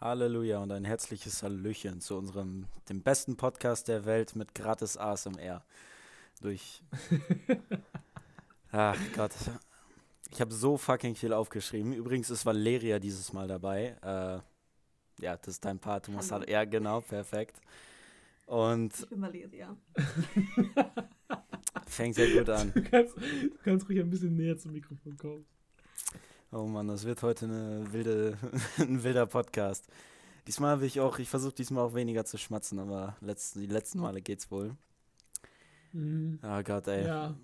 [0.00, 5.64] Halleluja und ein herzliches Hallöchen zu unserem, dem besten Podcast der Welt mit gratis ASMR.
[6.40, 6.82] Durch.
[8.72, 9.32] Ach Gott.
[10.30, 11.92] Ich habe so fucking viel aufgeschrieben.
[11.92, 13.96] Übrigens ist Valeria dieses Mal dabei.
[14.02, 16.06] Äh, ja, das ist dein Part.
[16.06, 16.42] Du musst Hallo.
[16.42, 16.50] halt.
[16.50, 17.60] Ja, genau, perfekt.
[18.46, 19.76] Und Ich bin Valeria.
[21.86, 22.72] fängt sehr gut an.
[22.72, 25.44] Du kannst, du kannst ruhig ein bisschen näher zum Mikrofon kommen.
[26.50, 28.38] Oh Mann, das wird heute eine wilde,
[28.78, 29.86] ein wilder Podcast.
[30.46, 33.98] Diesmal will ich auch, ich versuche diesmal auch weniger zu schmatzen, aber letzten, die letzten
[34.00, 34.74] Male geht's wohl.
[35.92, 36.38] Mhm.
[36.42, 37.06] Oh Gott, ey.
[37.06, 37.34] Ja,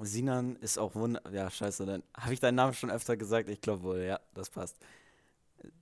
[0.00, 1.22] Sinan ist auch wunder.
[1.32, 3.48] Ja, scheiße, dann habe ich deinen Namen schon öfter gesagt.
[3.50, 4.78] Ich glaube wohl, ja, das passt.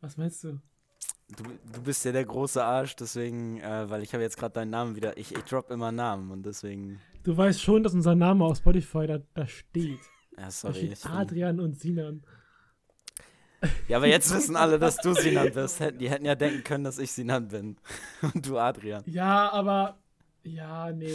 [0.00, 0.60] was meinst du?
[1.36, 4.70] Du, du bist ja der große Arsch, deswegen, äh, weil ich habe jetzt gerade deinen
[4.70, 5.16] Namen wieder.
[5.16, 7.00] Ich, ich drop immer Namen und deswegen.
[7.22, 10.00] Du weißt schon, dass unser Name auf Spotify da, da steht.
[10.36, 10.74] Ja, Da sorry.
[10.74, 12.22] steht Ich bin, Adrian und Sinan.
[13.88, 15.80] Ja, aber jetzt wissen alle, dass du Sinan bist.
[15.80, 17.76] Hätten- Die hätten ja denken können, dass ich Sinan bin.
[18.34, 19.02] Und du Adrian.
[19.06, 19.98] Ja, aber.
[20.42, 21.10] Ja, nee.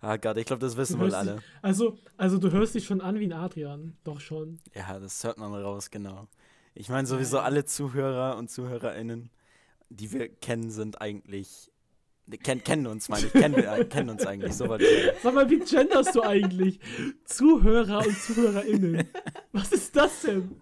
[0.00, 1.34] Ah Gott, ich glaube, das wissen wohl alle.
[1.34, 3.96] dich, also, also, du hörst dich schon an wie ein Adrian.
[4.02, 4.60] Doch schon.
[4.74, 6.26] Ja, das hört man raus, genau.
[6.74, 9.28] Ich meine, sowieso alle Zuhörer und ZuhörerInnen,
[9.90, 11.70] die wir kennen, sind eigentlich.
[12.24, 13.32] Die kennen, kennen uns, meine ich.
[13.32, 14.64] Kennen, wir, kennen uns eigentlich, so.
[15.22, 16.80] Sag mal, wie genderst du eigentlich?
[17.26, 19.06] Zuhörer und ZuhörerInnen.
[19.52, 20.56] Was ist das denn?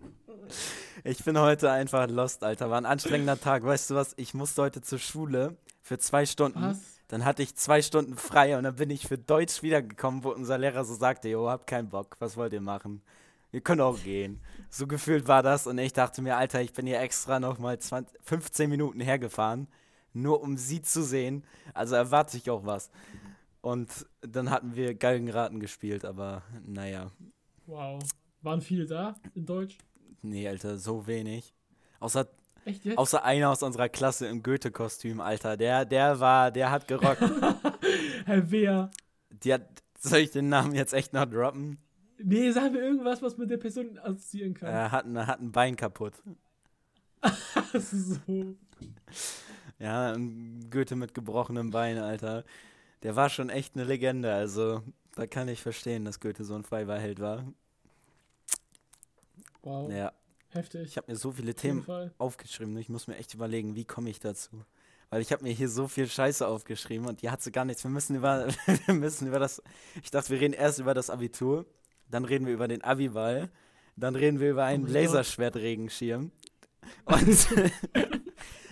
[1.02, 2.68] Ich bin heute einfach lost, Alter.
[2.68, 3.64] War ein anstrengender Tag.
[3.64, 4.12] Weißt du was?
[4.18, 6.60] Ich musste heute zur Schule für zwei Stunden.
[6.60, 6.78] Was?
[7.08, 10.58] Dann hatte ich zwei Stunden frei und dann bin ich für Deutsch wiedergekommen, wo unser
[10.58, 13.02] Lehrer so sagte, jo, hab keinen Bock, was wollt ihr machen?
[13.50, 14.40] Wir können auch gehen.
[14.68, 17.78] So gefühlt war das und ich dachte mir, Alter, ich bin hier extra nochmal
[18.22, 19.66] 15 Minuten hergefahren,
[20.12, 21.44] nur um sie zu sehen.
[21.74, 22.90] Also erwarte ich auch was.
[23.60, 23.88] Und
[24.20, 27.10] dann hatten wir Galgenraten gespielt, aber naja.
[27.66, 28.00] Wow.
[28.42, 29.78] Waren viele da in Deutsch?
[30.22, 31.54] Nee, Alter, so wenig.
[31.98, 32.28] Außer?
[32.96, 35.56] Außer einer aus unserer Klasse im Goethe-Kostüm, Alter.
[35.56, 37.22] Der, der war, der hat gerockt.
[38.26, 38.90] Herr Wehr.
[39.30, 39.66] Die hat,
[39.98, 41.78] soll ich den Namen jetzt echt noch droppen?
[42.22, 44.68] Nee, sag mir irgendwas, was mit der Person assoziieren kann.
[44.68, 46.14] Er hat, ein- hat ein Bein kaputt.
[47.72, 48.56] So.
[49.78, 52.44] Ja, ein Goethe mit gebrochenem Bein, Alter.
[53.02, 54.82] Der war schon echt eine Legende, also
[55.14, 57.44] da kann ich verstehen, dass Goethe so ein Freiwahlheld war.
[59.62, 59.90] Wow.
[59.90, 60.12] Ja,
[60.50, 60.82] Heftig.
[60.86, 62.76] ich habe mir so viele Auf Themen aufgeschrieben.
[62.78, 64.64] Ich muss mir echt überlegen, wie komme ich dazu?
[65.10, 67.82] Weil ich habe mir hier so viel Scheiße aufgeschrieben und die hat so gar nichts.
[67.82, 68.46] Wir müssen über,
[68.86, 69.62] wir müssen über das.
[70.02, 71.66] Ich dachte, wir reden erst über das Abitur,
[72.08, 73.50] dann reden wir über den Abiball,
[73.96, 74.94] dann reden wir über einen Gott.
[74.94, 76.30] Laserschwertregenschirm.
[77.04, 77.48] Und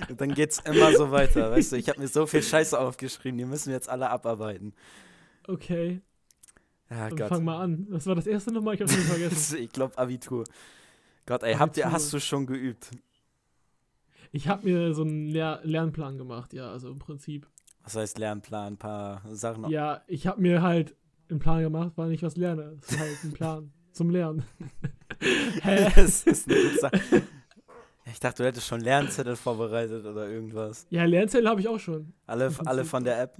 [0.16, 1.76] dann geht's immer so weiter, weißt du?
[1.76, 4.74] Ich habe mir so viel Scheiße aufgeschrieben, die müssen wir jetzt alle abarbeiten.
[5.46, 6.02] Okay,
[6.90, 7.28] Ja, dann Gott.
[7.28, 7.86] fang mal an.
[7.90, 8.74] Was war das erste nochmal?
[8.74, 9.58] Ich hab's schon vergessen.
[9.58, 10.44] ich glaube Abitur.
[11.26, 11.92] Gott, ey, habt ihr, Abitur.
[11.92, 12.90] hast du schon geübt?
[14.32, 17.46] Ich habe mir so einen Lehr Lernplan gemacht, ja, also im Prinzip.
[17.82, 18.74] Was heißt Lernplan?
[18.74, 20.94] Ein paar Sachen Ja, ich habe mir halt
[21.30, 22.76] einen Plan gemacht, weil ich was lerne.
[22.80, 24.44] Das ist halt ein Plan zum Lernen.
[25.62, 25.90] Hä?
[25.94, 27.00] Das ist eine gute Sache.
[28.10, 30.86] Ich dachte, du hättest schon Lernzettel vorbereitet oder irgendwas.
[30.90, 32.12] Ja, Lernzettel habe ich auch schon.
[32.26, 33.36] Alle, alle von der App?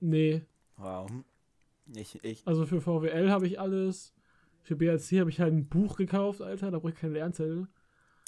[0.00, 0.42] Nee,
[0.76, 1.06] Wow.
[1.94, 2.46] Ich, ich.
[2.46, 4.14] also für VWL habe ich alles.
[4.62, 7.66] Für BRC habe ich halt ein Buch gekauft, Alter, da brauche ich keinen Lernzettel.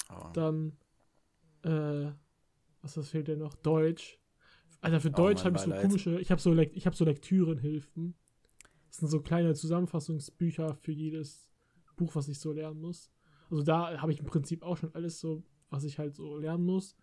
[0.09, 0.29] Oh.
[0.33, 0.73] Dann,
[1.63, 2.11] äh,
[2.81, 3.55] was was fehlt denn noch?
[3.55, 4.19] Deutsch.
[4.81, 8.15] Alter, für Oh, Deutsch habe ich so komische, ich habe so, ich hab so Lektürenhilfen.
[8.89, 11.51] Das sind so kleine Zusammenfassungsbücher für jedes
[11.95, 13.11] Buch, was ich so lernen muss.
[13.49, 16.65] Also da habe ich im Prinzip auch schon alles so, was ich halt so lernen
[16.65, 16.95] muss.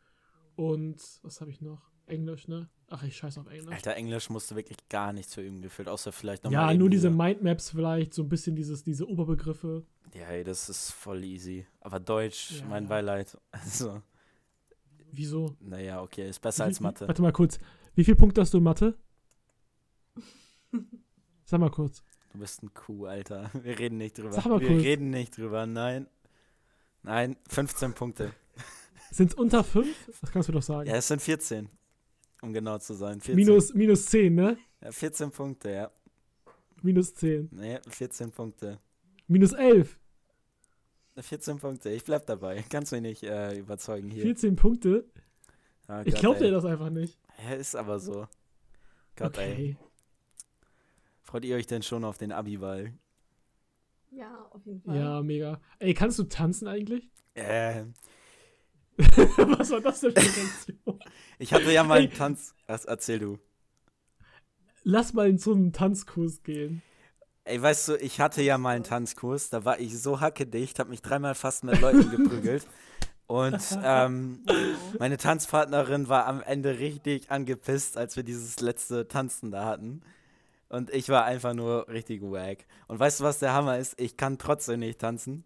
[0.55, 1.92] Und was habe ich noch?
[2.13, 2.69] Englisch, ne?
[2.89, 3.75] Ach, ich scheiße auf Englisch.
[3.75, 6.77] Alter, Englisch musst du wirklich gar nichts für üben gefühlt, außer vielleicht ja, nochmal.
[6.77, 9.85] nur diese Mindmaps vielleicht, so ein bisschen dieses, diese Oberbegriffe.
[10.15, 11.67] Ja, ey, das ist voll easy.
[11.81, 12.67] Aber Deutsch, Ja.
[12.67, 13.37] mein Beileid.
[13.51, 14.03] Also,
[15.11, 15.57] Wieso?
[15.61, 17.09] naja, okay, ist besser als Wie- wie- Mathe.
[17.09, 17.59] Warte mal kurz.
[17.95, 18.95] Wie viele Punkte hast du in Mathe?
[21.45, 22.03] Sag mal kurz.
[22.33, 23.51] Du bist ein Kuh, Alter.
[23.63, 24.33] Wir reden nicht drüber.
[24.33, 24.83] Sag mal Wir kurz.
[24.83, 26.07] reden nicht drüber, nein.
[27.03, 28.33] Nein, 15 Punkte.
[29.11, 29.89] Sind es unter 5?
[30.21, 30.89] Das kannst du doch sagen.
[30.89, 31.69] Ja, es sind 14.
[32.43, 33.21] Um genau zu sein.
[33.21, 33.37] 14.
[33.37, 34.59] minus, minus 10, ne?
[34.83, 35.91] Ja, 14 Punkte, ja.
[36.83, 37.49] Minus 10.
[37.53, 38.81] Nee, 14 Punkte.
[39.29, 39.99] Minus 11.
[41.17, 42.65] 14 Punkte, ich bleib dabei.
[42.69, 44.23] Kannst mich nicht äh, überzeugen hier.
[44.23, 45.05] 14 Punkte.
[46.05, 46.43] Ich Gott, glaub ey.
[46.43, 47.19] dir das einfach nicht.
[47.45, 48.27] Ja, ist aber so.
[49.17, 49.53] Gott, ey.
[49.53, 49.77] Okay.
[51.21, 52.93] Freut ihr euch denn schon auf den Abiball?
[54.11, 54.97] Ja, auf jeden Fall.
[54.97, 55.61] Ja, mega.
[55.79, 57.09] Ey, kannst du tanzen eigentlich?
[57.35, 57.85] Äh,
[58.97, 61.01] Was war das denn für eine Reaktion?
[61.39, 62.13] ich hatte ja mal einen.
[62.13, 62.55] Tanz.
[62.67, 63.39] Was, erzähl du.
[64.85, 66.83] Lass mal in so einen Tanzkurs gehen.
[67.45, 70.89] Ey, weißt du, ich hatte ja mal einen Tanzkurs, da war ich so hackedicht, hab
[70.89, 72.67] mich dreimal fast mit Leuten geprügelt.
[73.27, 74.45] Und ähm,
[74.99, 80.03] meine Tanzpartnerin war am Ende richtig angepisst, als wir dieses letzte Tanzen da hatten.
[80.69, 82.67] Und ich war einfach nur richtig wack.
[82.89, 83.99] Und weißt du, was der Hammer ist?
[84.01, 85.45] Ich kann trotzdem nicht tanzen.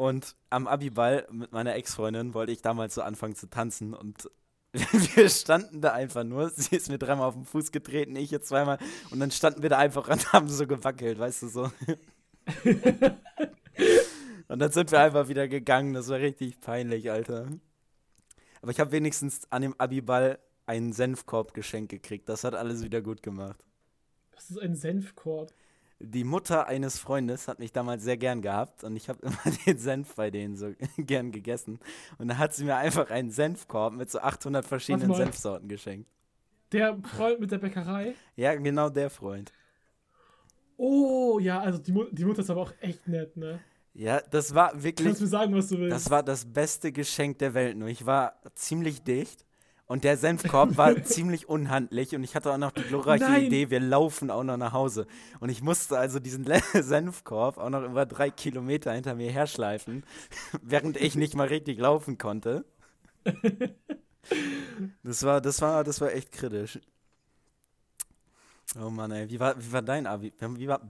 [0.00, 3.92] Und am Abiball mit meiner Ex-Freundin wollte ich damals so anfangen zu tanzen.
[3.92, 4.30] Und
[4.72, 6.48] wir standen da einfach nur.
[6.48, 8.78] Sie ist mir dreimal auf den Fuß getreten, ich jetzt zweimal.
[9.10, 11.62] Und dann standen wir da einfach und haben so gewackelt, weißt du so.
[14.48, 15.92] und dann sind wir einfach wieder gegangen.
[15.92, 17.48] Das war richtig peinlich, Alter.
[18.62, 22.26] Aber ich habe wenigstens an dem Abiball einen Senfkorb geschenkt gekriegt.
[22.30, 23.62] Das hat alles wieder gut gemacht.
[24.32, 25.52] Was ist ein Senfkorb?
[26.02, 29.78] Die Mutter eines Freundes hat mich damals sehr gern gehabt und ich habe immer den
[29.78, 31.78] Senf bei denen so gern gegessen.
[32.18, 36.08] Und da hat sie mir einfach einen Senfkorb mit so 800 verschiedenen Senfsorten geschenkt.
[36.72, 38.14] Der Freund mit der Bäckerei?
[38.36, 39.52] Ja, genau der Freund.
[40.76, 43.60] Oh, ja, also die, Mu die Mutter ist aber auch echt nett, ne?
[43.92, 45.06] Ja, das war wirklich.
[45.06, 45.94] Kannst du mir sagen, was du willst?
[45.94, 47.76] Das war das beste Geschenk der Welt.
[47.76, 49.44] Nur ich war ziemlich dicht
[49.90, 53.46] und der Senfkorb war ziemlich unhandlich und ich hatte auch noch die glorreiche Nein.
[53.46, 55.04] Idee, wir laufen auch noch nach Hause.
[55.40, 60.04] Und ich musste also diesen Senfkorb auch noch über drei Kilometer hinter mir herschleifen,
[60.62, 62.64] während ich nicht mal richtig laufen konnte.
[65.02, 66.78] Das war, das war, das war echt kritisch.
[68.80, 70.32] Oh Mann, ey, wie war, wie war dein Abi?
[70.38, 70.88] Wie war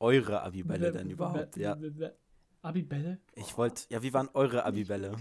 [0.00, 1.58] eure Abibälle denn überhaupt?
[1.58, 1.76] Ja.
[2.62, 3.18] Abibälle?
[3.34, 5.16] Ich wollte, ja, wie waren eure Abibälle?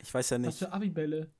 [0.00, 0.48] Ich weiß ja nicht.
[0.48, 1.30] Was für Abibälle?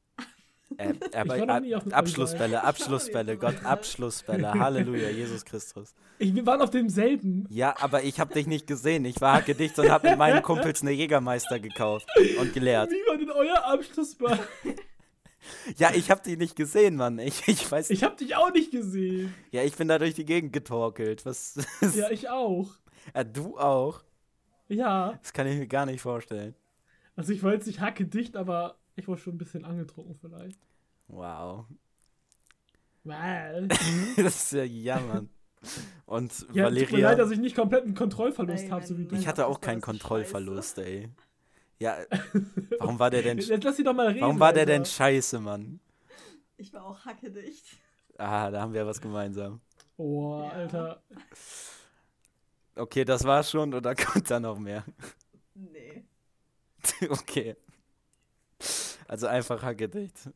[0.78, 5.94] Äh, aber Ab Abschlussbälle, Abschlussbälle, Gott, Abschlussbälle, Halleluja, Jesus Christus.
[6.18, 7.46] Ich, wir waren auf demselben.
[7.50, 9.04] Ja, aber ich habe dich nicht gesehen.
[9.04, 12.08] Ich war dicht und habe mit meinen Kumpels eine Jägermeister gekauft
[12.40, 12.90] und geleert.
[12.90, 14.38] Wie war denn euer Abschlussball?
[15.76, 17.20] Ja, ich habe dich nicht gesehen, Mann.
[17.20, 17.90] Ich, ich weiß.
[17.90, 19.32] Ich habe dich auch nicht gesehen.
[19.52, 21.24] Ja, ich bin da durch die Gegend getorkelt.
[21.24, 21.54] Was?
[21.94, 22.68] Ja, ich auch.
[23.14, 24.02] Ja, du auch.
[24.66, 25.18] Ja.
[25.22, 26.56] Das kann ich mir gar nicht vorstellen.
[27.14, 30.58] Also ich war jetzt nicht hacke dicht, aber ich war schon ein bisschen angetrunken vielleicht.
[31.08, 31.66] Wow.
[33.04, 33.68] Wow.
[34.16, 35.28] das ist ja jammern.
[36.06, 36.86] Und ja, Valeria.
[36.86, 39.14] Tut mir leid, dass ich nicht komplett einen Kontrollverlust habe, so wie du.
[39.14, 40.88] Ich hatte auch keinen Kontrollverlust, scheiße.
[40.88, 41.08] ey.
[41.78, 41.98] Ja,
[42.78, 43.38] warum war der denn.
[43.38, 44.22] Jetzt lass sie doch mal reden.
[44.22, 44.64] Warum war Alter.
[44.64, 45.80] der denn scheiße, Mann?
[46.56, 47.64] Ich war auch hackedicht.
[48.16, 49.60] Ah, da haben wir was gemeinsam.
[49.98, 50.50] Oh, ja.
[50.50, 51.02] Alter.
[52.74, 54.84] Okay, das war's schon oder kommt da noch mehr?
[55.54, 56.04] Nee.
[57.10, 57.56] okay.
[59.08, 60.30] Also einfach hackedicht.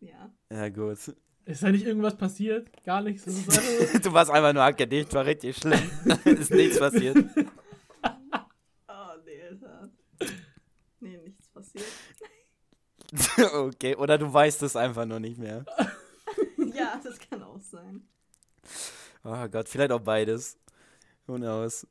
[0.00, 0.32] Ja.
[0.50, 0.98] Ja, gut.
[1.44, 2.70] Ist da nicht irgendwas passiert?
[2.84, 3.24] Gar nichts?
[4.02, 5.90] du warst einfach nur hackedicht, war richtig schlimm.
[6.24, 7.16] ist nichts passiert.
[8.88, 9.90] Oh, nee, Alter.
[11.00, 11.84] Nee, nichts passiert.
[13.54, 15.64] okay, oder du weißt es einfach nur nicht mehr.
[16.74, 18.06] ja, das kann auch sein.
[19.24, 20.58] Oh Gott, vielleicht auch beides.
[21.26, 21.86] Who knows?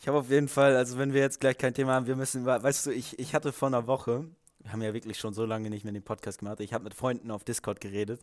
[0.00, 2.44] Ich habe auf jeden Fall, also wenn wir jetzt gleich kein Thema haben, wir müssen,
[2.44, 4.24] weißt du, ich, ich hatte vor einer Woche,
[4.72, 7.30] haben ja wirklich schon so lange nicht mehr den Podcast gemacht, ich habe mit Freunden
[7.30, 8.20] auf Discord geredet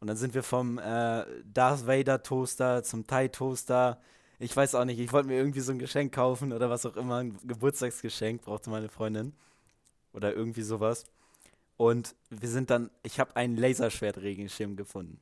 [0.00, 4.00] und dann sind wir vom äh, Darth Vader Toaster zum Thai Toaster.
[4.38, 6.96] Ich weiß auch nicht, ich wollte mir irgendwie so ein Geschenk kaufen oder was auch
[6.96, 9.32] immer, ein Geburtstagsgeschenk brauchte meine Freundin
[10.12, 11.04] oder irgendwie sowas.
[11.76, 15.20] Und wir sind dann, ich habe einen Laserschwert-Regenschirm gefunden.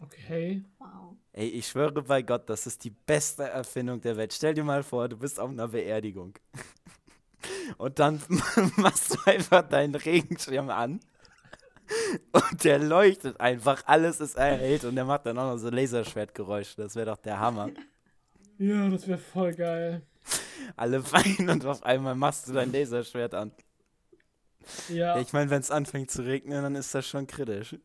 [0.00, 0.64] Okay.
[0.78, 1.16] Wow.
[1.32, 4.32] Ey, ich schwöre bei Gott, das ist die beste Erfindung der Welt.
[4.32, 6.34] Stell dir mal vor, du bist auf einer Beerdigung.
[7.76, 8.22] Und dann
[8.76, 11.00] machst du einfach deinen Regenschirm an.
[12.32, 16.76] Und der leuchtet einfach, alles ist erhellt und der macht dann auch noch so Laserschwertgeräusche.
[16.76, 17.70] Das wäre doch der Hammer.
[18.58, 20.02] Ja, das wäre voll geil.
[20.76, 23.52] Alle weinen und auf einmal machst du dein Laserschwert an.
[24.88, 25.16] Ja.
[25.16, 27.76] ja ich meine, wenn es anfängt zu regnen, dann ist das schon kritisch.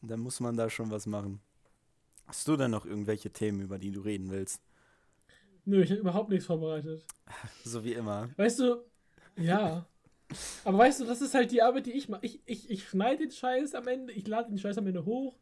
[0.00, 1.40] Dann muss man da schon was machen.
[2.26, 4.60] Hast du denn noch irgendwelche Themen, über die du reden willst?
[5.64, 7.04] Nö, ich habe überhaupt nichts vorbereitet.
[7.64, 8.28] So wie immer.
[8.36, 8.82] Weißt du,
[9.36, 9.86] ja.
[10.64, 12.24] Aber weißt du, das ist halt die Arbeit, die ich mache.
[12.24, 15.38] Ich, ich, ich schneide den Scheiß am Ende, ich lade den Scheiß am Ende hoch.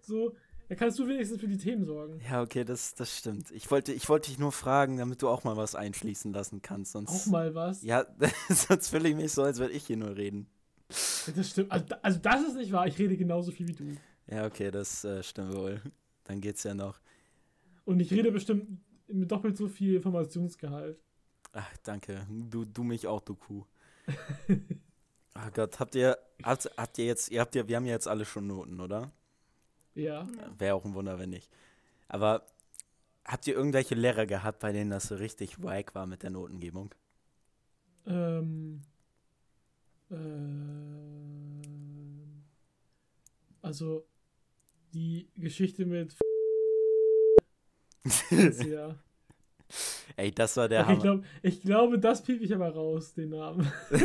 [0.00, 0.34] So,
[0.68, 2.20] da kannst du wenigstens für die Themen sorgen.
[2.30, 3.50] Ja, okay, das, das stimmt.
[3.50, 6.92] Ich wollte, ich wollte dich nur fragen, damit du auch mal was einfließen lassen kannst.
[6.92, 7.82] Sonst, auch mal was?
[7.82, 8.06] Ja,
[8.48, 10.46] sonst fühle ich mich so, als würde ich hier nur reden.
[10.88, 11.72] Das stimmt.
[11.72, 12.86] Also, also, das ist nicht wahr.
[12.86, 13.96] Ich rede genauso viel wie du.
[14.26, 15.80] Ja, okay, das äh, stimmt wohl.
[16.24, 17.00] Dann geht's ja noch.
[17.84, 20.98] Und ich rede bestimmt mit doppelt so viel Informationsgehalt.
[21.52, 22.26] Ach, danke.
[22.28, 23.64] Du, du mich auch, du Kuh.
[25.34, 28.08] Ach Gott, habt ihr, habt, habt ihr jetzt, ihr habt ja, wir haben ja jetzt
[28.08, 29.12] alle schon Noten, oder?
[29.94, 30.26] Ja.
[30.58, 31.50] Wäre auch ein Wunder, wenn nicht.
[32.08, 32.44] Aber
[33.24, 36.94] habt ihr irgendwelche Lehrer gehabt, bei denen das so richtig wack war mit der Notengebung?
[38.06, 38.82] Ähm.
[40.10, 41.62] Ähm.
[43.62, 44.06] Also,
[44.92, 46.16] die Geschichte mit.
[50.16, 51.00] Ey, das war der ich, Hammer.
[51.00, 53.72] glaub, ich glaube, das piep ich aber raus, den Namen.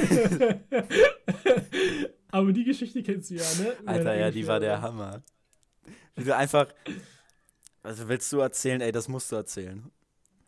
[2.32, 3.74] aber die Geschichte kennst du ja, ne?
[3.86, 5.00] Alter, ja, die war der Englischlehrerin.
[5.00, 5.24] Hammer.
[6.16, 6.74] Wie du einfach.
[7.84, 8.82] Also willst du erzählen?
[8.82, 9.92] Ey, das musst du erzählen.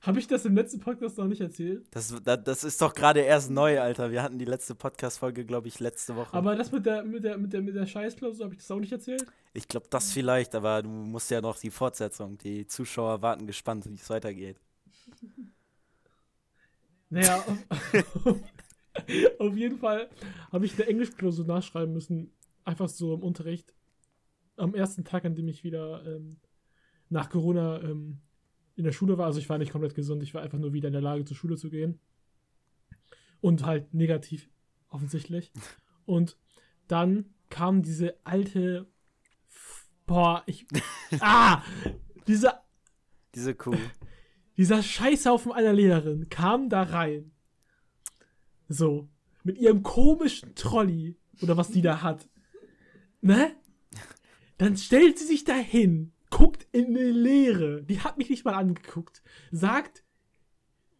[0.01, 1.85] Hab ich das im letzten Podcast noch nicht erzählt?
[1.91, 4.09] Das, das, das ist doch gerade erst neu, Alter.
[4.09, 6.33] Wir hatten die letzte Podcast-Folge, glaube ich, letzte Woche.
[6.33, 8.79] Aber das mit der, mit der, mit der, mit der Scheißklausur, habe ich das auch
[8.79, 9.25] nicht erzählt?
[9.53, 12.37] ich glaube, das vielleicht, aber du musst ja noch die Fortsetzung.
[12.39, 14.57] Die Zuschauer warten gespannt, wie es weitergeht.
[17.13, 18.37] Naja, auf,
[19.39, 20.09] auf jeden Fall
[20.49, 22.31] habe ich eine Englischklausur nachschreiben müssen.
[22.63, 23.73] Einfach so im Unterricht.
[24.55, 26.39] Am ersten Tag, an dem ich wieder ähm,
[27.09, 28.21] nach Corona ähm,
[28.75, 29.25] in der Schule war.
[29.25, 31.37] Also ich war nicht komplett gesund, ich war einfach nur wieder in der Lage, zur
[31.37, 31.99] Schule zu gehen.
[33.41, 34.49] Und halt negativ,
[34.89, 35.51] offensichtlich.
[36.05, 36.37] Und
[36.87, 38.87] dann kam diese alte.
[40.05, 40.65] Boah, ich.
[41.19, 41.61] Ah!
[42.27, 42.53] Diese
[43.35, 43.75] Diese Kuh.
[44.57, 47.31] dieser Scheißhaufen einer Lehrerin kam da rein.
[48.69, 49.09] So.
[49.43, 51.17] Mit ihrem komischen Trolley.
[51.41, 52.29] Oder was die da hat.
[53.21, 53.55] Ne?
[54.57, 57.83] Dann stellt sie sich da hin, guckt in eine Leere.
[57.83, 59.21] Die hat mich nicht mal angeguckt.
[59.51, 60.03] Sagt,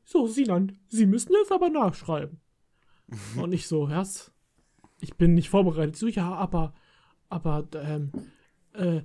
[0.03, 2.39] so, Sinan, Sie müssen jetzt aber nachschreiben.
[3.41, 4.31] Und ich so, was?
[4.99, 5.95] Ich bin nicht vorbereitet.
[5.95, 6.75] So, ja, aber,
[7.29, 8.11] aber, ähm,
[8.73, 9.01] äh,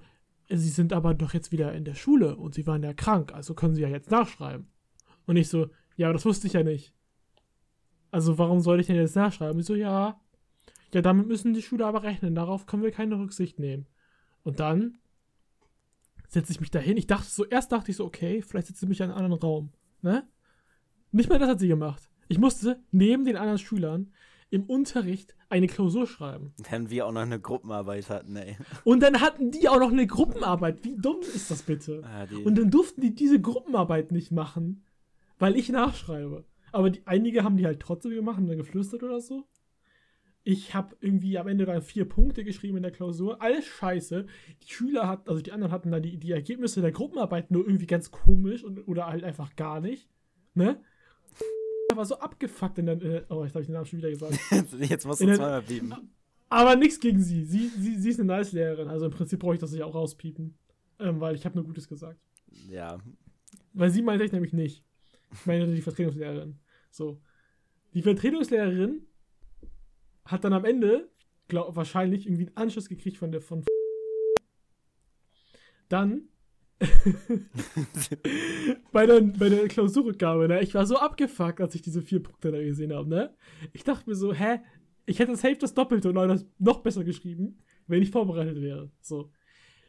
[0.49, 3.55] Sie sind aber doch jetzt wieder in der Schule und Sie waren ja krank, also
[3.55, 4.69] können Sie ja jetzt nachschreiben.
[5.27, 6.93] Und ich so, ja, aber das wusste ich ja nicht.
[8.13, 9.59] Also warum soll ich denn jetzt nachschreiben?
[9.59, 10.21] Ich so, ja,
[10.95, 13.87] ja, damit müssen die Schüler aber rechnen, darauf können wir keine Rücksicht nehmen.
[14.45, 14.99] Und dann
[16.37, 16.99] setze ich mich dahin.
[16.99, 19.41] Ich dachte so, erst dachte ich so, okay, vielleicht setze ich mich in einen anderen
[19.41, 19.71] Raum.
[20.03, 20.29] Ne?
[21.11, 22.11] Nicht mal das hat sie gemacht.
[22.29, 24.13] Ich musste neben den anderen Schülern
[24.51, 26.53] im Unterricht eine Klausur schreiben.
[26.71, 28.59] Wenn wir auch noch eine Gruppenarbeit hatten, ey.
[28.85, 30.85] Und dann hatten die auch noch eine Gruppenarbeit.
[30.85, 32.03] Wie dumm ist das bitte?
[32.31, 34.85] Die, Und dann durften die diese Gruppenarbeit nicht machen,
[35.39, 36.45] weil ich nachschreibe.
[36.71, 39.45] Aber die, einige haben die halt trotzdem gemacht und dann geflüstert oder so.
[40.49, 43.43] Ich habe irgendwie am Ende dann vier Punkte geschrieben in der Klausur.
[43.43, 44.27] Alles scheiße.
[44.63, 47.89] Die Schüler hatten, also die anderen hatten dann die, die Ergebnisse der Gruppenarbeit nur irgendwie
[47.89, 50.09] ganz komisch und, oder halt einfach gar nicht.
[50.55, 50.81] Ne?
[51.93, 53.03] War so abgefuckt in der.
[53.03, 54.39] äh, Oh, jetzt habe ich den Namen schon wieder gesagt.
[54.79, 55.93] jetzt musst du zweimal bieben.
[56.49, 57.43] Aber nichts gegen sie.
[57.45, 57.99] Sie, sie.
[57.99, 58.87] sie ist eine nice Lehrerin.
[58.87, 60.57] Also im Prinzip brauche ich das nicht auch rauspiepen.
[61.01, 62.21] Ähm, weil ich habe nur Gutes gesagt.
[62.71, 62.99] Ja.
[63.73, 64.85] Weil sie meinte ich nämlich nicht.
[65.33, 66.61] Ich meine die Vertretungslehrerin.
[66.93, 67.21] So.
[67.95, 69.07] Die Vertretungslehrerin
[70.27, 71.11] hat dann am Ende,
[71.49, 73.65] glaub, wahrscheinlich irgendwie einen Anschluss gekriegt von der von
[75.89, 76.29] Dann
[78.93, 80.63] bei, der, bei der Klausurrückgabe, ne?
[80.63, 83.35] Ich war so abgefuckt, als ich diese vier Punkte da gesehen habe, ne?
[83.73, 84.61] Ich dachte mir so, hä?
[85.07, 88.91] Ich hätte safe das Doppelte oder das noch besser geschrieben, wenn ich vorbereitet wäre.
[89.01, 89.31] So.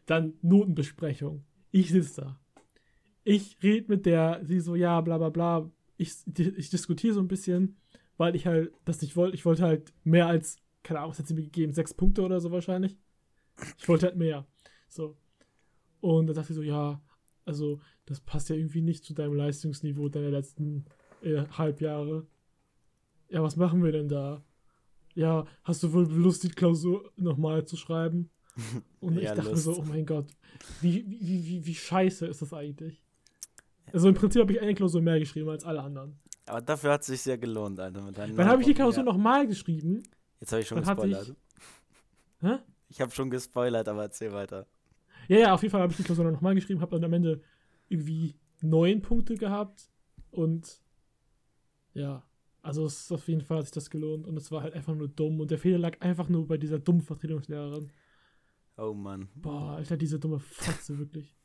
[0.05, 1.43] Dann Notenbesprechung.
[1.71, 2.39] Ich sitze da.
[3.23, 5.69] Ich rede mit der, sie so, ja, bla bla bla.
[5.97, 7.77] Ich, ich diskutiere so ein bisschen,
[8.17, 9.35] weil ich halt das nicht wollte.
[9.35, 11.73] Ich wollte halt mehr als, keine Ahnung, was hat sie mir gegeben?
[11.73, 12.97] Sechs Punkte oder so wahrscheinlich.
[13.77, 14.45] Ich wollte halt mehr.
[14.89, 15.17] So.
[16.01, 17.01] Und dann sagt sie so, ja,
[17.45, 20.85] also das passt ja irgendwie nicht zu deinem Leistungsniveau deiner letzten
[21.21, 22.27] äh, Halbjahre.
[23.29, 24.43] Ja, was machen wir denn da?
[25.15, 28.29] Ja, hast du wohl Lust, die Klausur nochmal zu schreiben?
[28.99, 30.27] Und ich Ja, dachte mir so, oh mein Gott,
[30.81, 33.01] wie, wie, wie, wie scheiße ist das eigentlich?
[33.91, 36.19] Also im Prinzip habe ich eine Klausur mehr geschrieben als alle anderen.
[36.47, 38.01] Aber dafür hat es sich sehr gelohnt, Alter.
[38.01, 38.73] Mit Dann habe ich die.
[38.73, 39.11] Klausur ja.
[39.11, 40.03] nochmal geschrieben.
[40.39, 41.29] Jetzt habe ich schon dann gespoilert.
[41.29, 41.35] ich-
[42.47, 42.57] Hä?
[42.89, 44.65] Ich habe schon gespoilert, aber erzähl weiter.
[45.27, 47.13] Ja, ja, auf jeden Fall habe ich die Klausur dann nochmal geschrieben, habe dann am
[47.13, 47.41] Ende
[47.89, 49.89] irgendwie neun Punkte gehabt
[50.31, 50.81] und
[51.93, 52.23] ja,
[52.61, 54.93] also es ist auf jeden Fall hat sich das gelohnt und es war halt einfach
[54.95, 57.91] nur dumm und der Fehler lag einfach nur bei dieser dummen Vertretungslehrerin.
[58.77, 59.27] Oh Mann.
[59.35, 61.35] Boah, Alter, diese dumme Fotze, wirklich.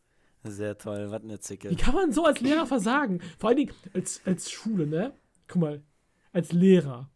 [0.45, 1.11] Sehr toll.
[1.11, 1.71] Was eine Zicke.
[1.71, 3.21] Wie kann man so als Lehrer versagen?
[3.39, 5.13] Vor allen Dingen als, als Schule, ne?
[5.49, 5.83] Guck mal,
[6.33, 7.11] als Lehrer.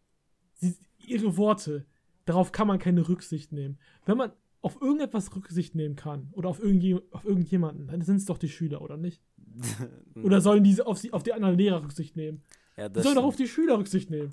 [0.53, 1.85] Sie, ihre Worte,
[2.25, 3.77] darauf kann man keine Rücksicht nehmen.
[4.05, 4.31] Wenn man
[4.61, 8.49] auf irgendetwas Rücksicht nehmen kann oder auf, irgendje, auf irgendjemanden, dann sind es doch die
[8.49, 9.21] Schüler, oder nicht?
[10.23, 12.43] Oder sollen diese auf, sie, auf die anderen Lehrer Rücksicht nehmen?
[12.75, 14.29] ja, Die das sollen doch auf die Schüler Rücksicht nehmen.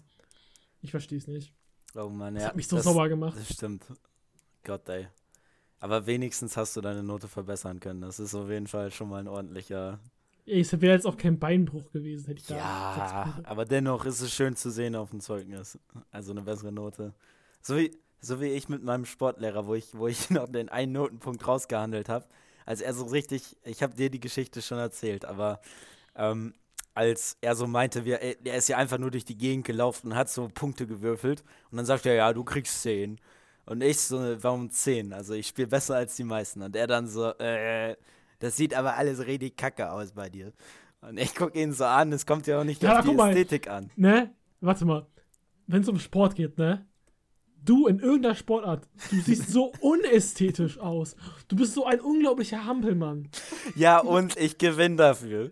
[0.83, 1.55] Ich verstehe es nicht.
[1.95, 2.49] Oh Mann, Das ja.
[2.51, 3.39] hat mich so das, sauer gemacht.
[3.39, 3.87] Das stimmt.
[4.65, 5.09] Gott, ey.
[5.85, 8.01] Aber wenigstens hast du deine Note verbessern können.
[8.01, 10.01] Das ist auf jeden Fall schon mal ein ordentlicher.
[10.47, 12.57] Es wäre jetzt auch kein Beinbruch gewesen, hätte ich da.
[12.57, 15.79] Ja, aber dennoch ist es schön zu sehen auf dem Zeugnis.
[16.11, 17.13] Also eine bessere Note.
[17.61, 20.93] So wie, so wie ich mit meinem Sportlehrer, wo ich, wo ich noch den einen
[20.93, 22.25] Notenpunkt rausgehandelt habe.
[22.65, 25.61] Als er so richtig, ich habe dir die Geschichte schon erzählt, aber
[26.17, 26.55] ähm,
[26.95, 30.13] als er so meinte, wir, er er ist ja einfach nur durch die Gegend gelaufen
[30.13, 31.45] und hat so Punkte gewürfelt.
[31.71, 33.21] Und dann sagt er, ja, du kriegst 10.
[33.67, 35.13] Und ich so, warum 10?
[35.13, 36.63] Also ich spiele besser als die meisten.
[36.63, 37.97] Und er dann so, äh,
[38.39, 40.53] das sieht aber alles richtig kacke aus bei dir.
[41.01, 43.31] Und ich gucke ihn so an, es kommt ja auch nicht Ja, auf die mal.
[43.31, 43.91] Ästhetik an.
[43.97, 44.35] Ne?
[44.61, 45.07] Warte mal.
[45.67, 46.87] Wenn es um Sport geht, ne?
[47.63, 51.17] Du in irgendeiner Sportart, du siehst so unästhetisch aus.
[51.49, 53.31] Du bist so ein unglaublicher Hampelmann.
[53.75, 55.51] Ja, und ich gewinne dafür.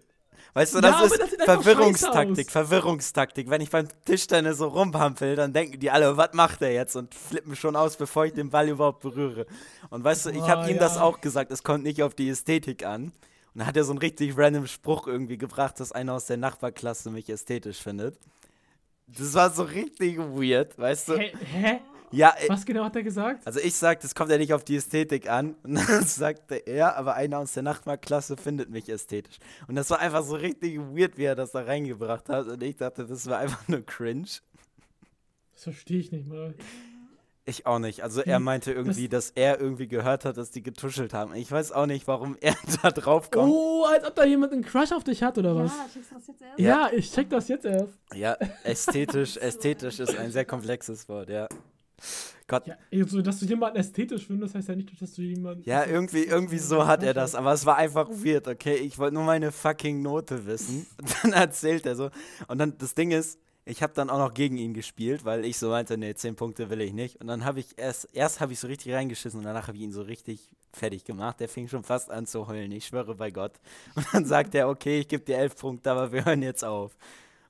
[0.55, 2.51] Weißt du, Ja, das aber ist das Verwirrungstaktik.
[2.51, 3.49] Verwirrungstaktik.
[3.49, 6.95] Wenn ich beim Tischtennis so rumhampel, dann denken die alle, was macht er jetzt?
[6.95, 9.47] Und flippen schon aus, bevor ich den Ball überhaupt berühre.
[9.89, 11.03] Und weißt du, ich habe Boah, ihm das ja.
[11.03, 13.05] auch gesagt, es kommt nicht auf die Ästhetik an.
[13.05, 13.13] Und
[13.59, 17.11] dann hat er so einen richtig random Spruch irgendwie gebracht, dass einer aus der Nachbarklasse
[17.11, 18.19] mich ästhetisch findet.
[19.07, 21.19] Das war so richtig weird, weißt du?
[21.19, 21.33] Hä?
[21.53, 21.81] Hä?
[22.13, 23.47] Ja, äh, Was genau hat er gesagt?
[23.47, 25.55] also ich sagte, es kommt ja nicht auf die Ästhetik an.
[25.63, 29.39] Und dann sagte er, aber einer aus der Nachbarklasse findet mich ästhetisch.
[29.67, 32.47] Und das war einfach so richtig weird, wie er das da reingebracht hat.
[32.47, 34.29] Und ich dachte, das war einfach nur cringe.
[35.55, 36.55] Das verstehe ich nicht mal.
[37.45, 38.05] Ich auch nicht.
[38.05, 38.43] Also er Wie?
[38.43, 41.35] meinte irgendwie, dass er irgendwie gehört hat, dass die getuschelt haben.
[41.35, 43.53] Ich weiß auch nicht, warum er da drauf kommt.
[43.53, 45.73] Oh, als ob da jemand einen Crush auf dich hat oder was?
[45.73, 46.59] Ja, checkst du das jetzt erst?
[46.61, 47.99] Ja, ich check das jetzt erst.
[48.15, 51.49] Ja, ästhetisch, ästhetisch ist ein sehr komplexes Wort, ja.
[52.47, 55.63] Gott, Ja, also, dass du jemanden ästhetisch findest, heißt ja nicht, dass du jemanden.
[55.65, 58.75] Ja, irgendwie, irgendwie so hat er das, aber es war einfach weird, okay?
[58.75, 60.87] Ich wollte nur meine fucking Note wissen.
[60.99, 62.11] Und dann erzählt er so.
[62.49, 65.57] Und dann, das Ding ist, ich habe dann auch noch gegen ihn gespielt, weil ich
[65.57, 67.21] so meinte, nee, 10 Punkte will ich nicht.
[67.21, 69.85] Und dann habe ich erst, erst habe ich so richtig reingeschissen und danach habe ich
[69.85, 71.39] ihn so richtig fertig gemacht.
[71.39, 73.53] Der fing schon fast an zu heulen, ich schwöre bei Gott.
[73.95, 76.97] Und dann sagt er, okay, ich gebe dir 11 Punkte, aber wir hören jetzt auf.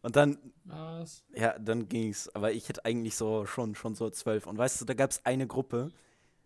[0.03, 1.25] Und dann Was?
[1.35, 2.29] ja, dann ging's.
[2.35, 4.47] Aber ich hätte eigentlich so schon, schon so zwölf.
[4.47, 5.91] Und weißt du, da gab es eine Gruppe,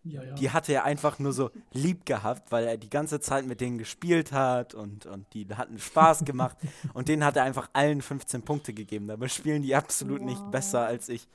[0.05, 0.35] Ja, ja.
[0.35, 3.79] die hatte er einfach nur so lieb gehabt, weil er die ganze Zeit mit denen
[3.79, 6.57] gespielt hat und, und die hatten Spaß gemacht.
[6.95, 9.09] und denen hat er einfach allen 15 Punkte gegeben.
[9.09, 10.51] Dabei spielen die absolut nicht Wow.
[10.51, 11.27] besser als ich.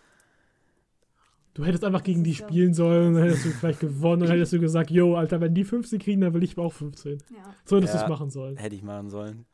[1.54, 4.54] Du hättest einfach gegen die spielen sollen, dann hättest du vielleicht gewonnen und dann hättest
[4.54, 7.18] du gesagt, yo, Alter, wenn die 15 kriegen, dann will ich auch 15.
[7.36, 7.44] Ja.
[7.66, 8.04] So hättest du Ja.
[8.06, 8.56] es machen sollen.
[8.56, 9.46] Hätte ich machen sollen.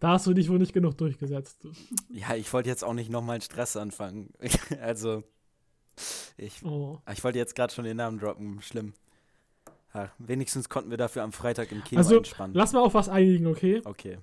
[0.00, 1.64] Da hast du dich wohl nicht genug durchgesetzt.
[1.64, 1.72] Du.
[2.10, 4.30] Ja, ich wollte jetzt auch nicht nochmal Stress anfangen.
[4.80, 5.24] also,
[6.36, 6.98] ich, Oh.
[7.12, 8.60] ich wollte jetzt gerade schon den Namen droppen.
[8.62, 8.94] Schlimm.
[9.94, 12.54] Ja, wenigstens konnten wir dafür am Freitag im Kino Also, entspannen.
[12.54, 13.80] lass mal auf was einigen, okay?
[13.84, 14.18] Okay,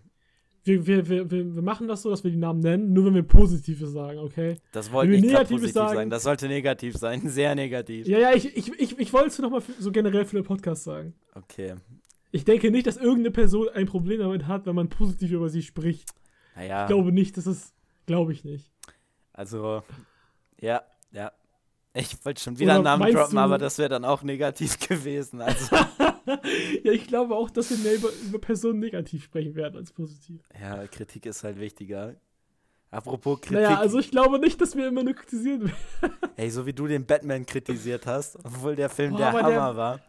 [0.64, 3.24] Wir, wir, wir, wir machen das so, dass wir die Namen nennen, nur wenn wir
[3.24, 4.58] Positives sagen, okay?
[4.72, 6.10] das wollte nicht grad Negatives sagen- sein.
[6.10, 7.22] Das sollte negativ sein.
[7.30, 8.08] Sehr negativ.
[8.08, 11.14] Ja, ja, ich, ich, ich, ich wollte es nochmal so generell für den Podcast sagen.
[11.34, 11.76] Okay.
[12.32, 15.62] Ich denke nicht, dass irgendeine Person ein Problem damit hat, wenn man positiv über sie
[15.62, 16.10] spricht.
[16.56, 16.84] Naja.
[16.84, 17.74] Ich glaube nicht, das ist,
[18.06, 18.72] glaube ich nicht.
[19.34, 19.84] Also,
[20.60, 21.32] ja, ja.
[21.94, 25.40] Ich wollte schon wieder Oder einen Namen droppen, aber das wäre dann auch negativ gewesen.
[25.42, 25.76] Also,
[26.84, 30.42] ja, ich glaube auch, dass wir mehr über, über Personen negativ sprechen werden als positiv.
[30.60, 32.16] ja, Kritik ist halt wichtiger.
[32.92, 33.56] Apropos Kritik.
[33.58, 35.64] Naja, also ich glaube nicht, dass wir immer nur kritisieren
[36.02, 36.16] werden.
[36.38, 39.76] Ey, so wie du den Batman kritisiert hast, obwohl der Film Boah, der Hammer der-
[39.76, 40.00] war.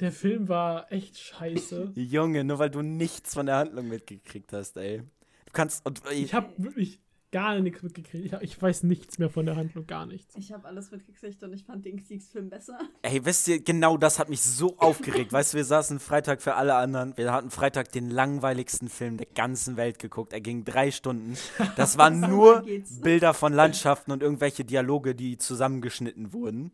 [0.00, 1.92] Der Film war echt scheiße.
[1.94, 4.98] Junge, nur weil du nichts von der Handlung mitgekriegt hast, ey.
[5.46, 5.86] Du kannst.
[5.86, 7.00] Und, ey, Ich habe wirklich
[7.34, 8.26] gar nichts mitgekriegt.
[8.26, 10.36] Ich, hab, ich weiß nichts mehr von der Handlung, gar nichts.
[10.36, 12.78] Ich habe alles mitgekriegt und ich fand den Kriegsfilm besser.
[13.02, 15.32] Ey, wisst ihr, genau das hat mich so aufgeregt.
[15.32, 17.16] Weißt du, wir saßen Freitag für alle anderen.
[17.16, 20.32] Wir hatten Freitag den langweiligsten Film der ganzen Welt geguckt.
[20.32, 21.36] Er ging drei Stunden.
[21.74, 22.64] Das waren nur.
[23.02, 26.70] Bilder von Landschaften und irgendwelche Dialoge, die zusammengeschnitten wurden.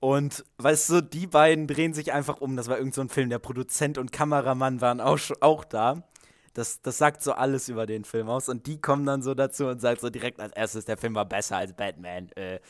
[0.00, 2.56] Und weißt du, die beiden drehen sich einfach um.
[2.56, 3.28] Das war irgend so ein Film.
[3.28, 6.02] Der Produzent und Kameramann waren auch, schon- auch da.
[6.54, 8.48] Das, das sagt so alles über den Film aus.
[8.48, 11.26] Und die kommen dann so dazu und sagen so direkt als erstes, der Film war
[11.26, 12.30] besser als Batman.
[12.34, 12.60] Äh,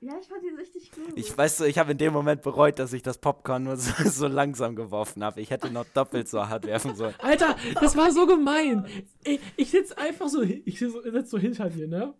[0.00, 1.12] Ja, ich fand ihn richtig gut.
[1.14, 3.92] ich weiß so, ich habe in dem Moment bereut, dass ich das Popcorn nur so,
[4.08, 5.42] so langsam geworfen habe.
[5.42, 7.14] Ich hätte noch doppelt so hart werfen sollen.
[7.18, 8.86] Alter, das war so gemein.
[9.22, 12.14] Ich, ich sitze einfach so, ich sitze sitz so hinter dir, ne?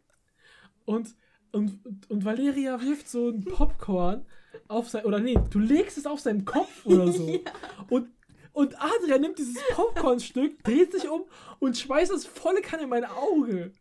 [0.85, 1.15] Und,
[1.53, 4.27] und, und Valeria wirft so ein Popcorn
[4.69, 7.39] auf sein, oder nee, du legst es auf seinen Kopf oder so.
[7.89, 8.09] Und,
[8.53, 11.23] und Adrian nimmt dieses Popcornstück, dreht sich um
[11.61, 13.73] und schmeißt es volle Kanne in mein Auge.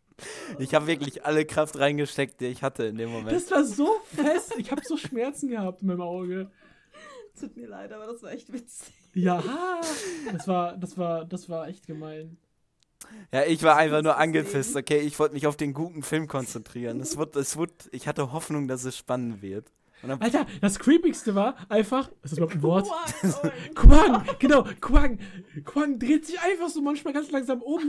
[0.58, 3.32] Ich habe wirklich alle Kraft reingesteckt, die ich hatte in dem Moment.
[3.32, 4.54] Das war so fest.
[4.58, 6.50] Ich habe so Schmerzen gehabt in meinem Auge.
[7.38, 8.94] Tut mir leid, aber das war echt witzig.
[9.14, 9.42] Ja,
[10.32, 12.36] das war, das war, das war echt gemein.
[13.32, 14.98] Ja, ich war einfach nur angepisst, okay?
[14.98, 17.00] Ich wollte mich auf den guten Film konzentrieren.
[17.00, 19.72] Es wird, es wird, ich hatte Hoffnung, dass es spannend wird.
[20.02, 22.88] Und dann, Alter, das creepigste war einfach, ist das überhaupt ein Wort?
[23.74, 25.18] Quang, genau, Quang.
[25.64, 27.80] Quang dreht sich einfach so manchmal ganz langsam um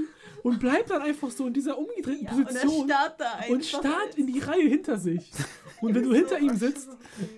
[0.44, 3.50] und bleibt dann einfach so in dieser umgedrehten ja, und er Position starrt da einfach.
[3.50, 5.32] und starrt in die Reihe hinter sich.
[5.82, 6.90] Und wenn du hinter ihm sitzt,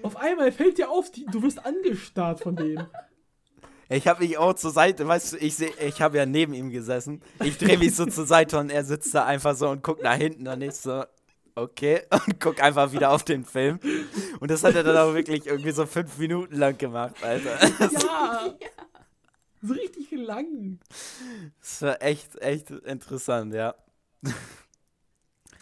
[0.02, 2.86] auf einmal fällt dir auf, die, du wirst angestarrt von dem.
[3.88, 6.70] ich habe mich auch zur Seite, weißt du, ich sehe, ich habe ja neben ihm
[6.70, 7.22] gesessen.
[7.42, 10.18] Ich drehe mich so zur Seite und er sitzt da einfach so und guckt nach
[10.18, 11.06] hinten und ich so,
[11.56, 13.80] okay, und guck einfach wieder auf den Film.
[14.40, 17.58] Und das hat er dann auch wirklich irgendwie so fünf Minuten lang gemacht, Alter.
[17.80, 18.54] Ja.
[19.66, 20.80] So richtig lang.
[21.62, 23.74] Das war echt, echt interessant, ja.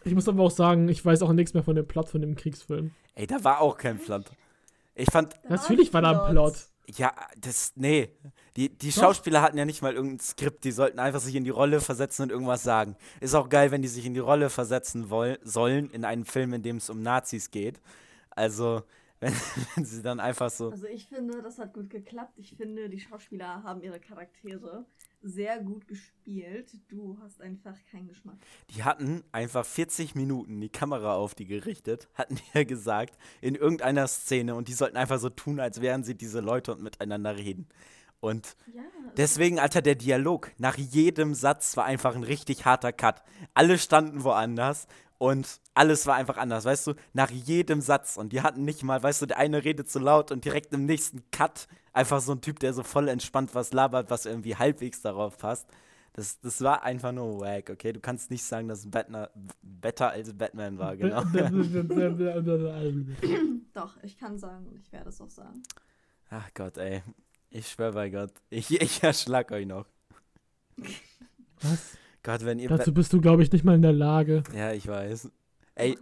[0.04, 2.36] Ich muss aber auch sagen, ich weiß auch nichts mehr von dem Plot von dem
[2.36, 2.96] Kriegsfilm.
[3.14, 4.26] Ey, da war auch kein Plot.
[4.96, 6.71] Ich fand, Natürlich war da ein Plot.
[6.98, 8.10] Ja, das, nee.
[8.56, 9.02] Die, die Doch.
[9.02, 12.24] Schauspieler hatten ja nicht mal irgendein Skript, die sollten einfach sich in die Rolle versetzen
[12.24, 12.96] und irgendwas sagen.
[13.20, 16.54] Ist auch geil, wenn die sich in die Rolle versetzen woll sollen, in einem Film,
[16.54, 17.80] in dem es um Nazis geht.
[18.30, 18.84] Also,
[19.20, 19.34] wenn,
[19.76, 20.72] wenn sie dann einfach so.
[20.72, 22.34] Also ich finde, das hat gut geklappt.
[22.38, 24.86] Ich finde, die Schauspieler haben ihre Charaktere
[25.22, 26.72] sehr gut gespielt.
[26.88, 28.38] Du hast einfach keinen Geschmack.
[28.76, 33.56] Die hatten einfach 40 Minuten die Kamera auf die gerichtet, hatten die ja gesagt, in
[33.56, 37.38] irgendeiner Szene und die sollten einfach so tun, als wären sie diese Leute und miteinander
[37.38, 37.68] reden.
[38.20, 38.84] Und Ja.
[39.18, 43.24] deswegen, Alter, der Dialog nach jedem Satz war einfach ein richtig harter Cut.
[43.56, 44.88] Alle standen woanders
[45.22, 48.18] und alles war einfach anders, weißt du, nach jedem Satz.
[48.18, 50.88] Und die hatten nicht mal, weißt du, der eine redet so laut und direkt im
[50.88, 55.04] nächsten Cut einfach so ein Typ, der so voll entspannt was labert, was irgendwie halbwegs
[55.04, 55.68] darauf passt.
[56.14, 57.94] Das, das war einfach nur wack, okay?
[57.94, 59.28] Du kannst nicht sagen, dass es Batman,
[59.62, 61.22] better als Batman war, genau.
[63.76, 65.62] Doch, ich kann sagen und ich werde es auch sagen.
[66.32, 67.04] Ach Gott, ey.
[67.52, 68.34] Ich schwör bei Gott.
[68.50, 69.86] Ich, ich erschlag euch noch.
[71.62, 72.01] Was?
[72.24, 72.70] Gott, wenn ihr.
[72.70, 74.44] Dazu bist du, glaube ich, nicht mal in der Lage.
[74.56, 75.32] Ja, ich weiß.
[75.76, 75.98] Ey,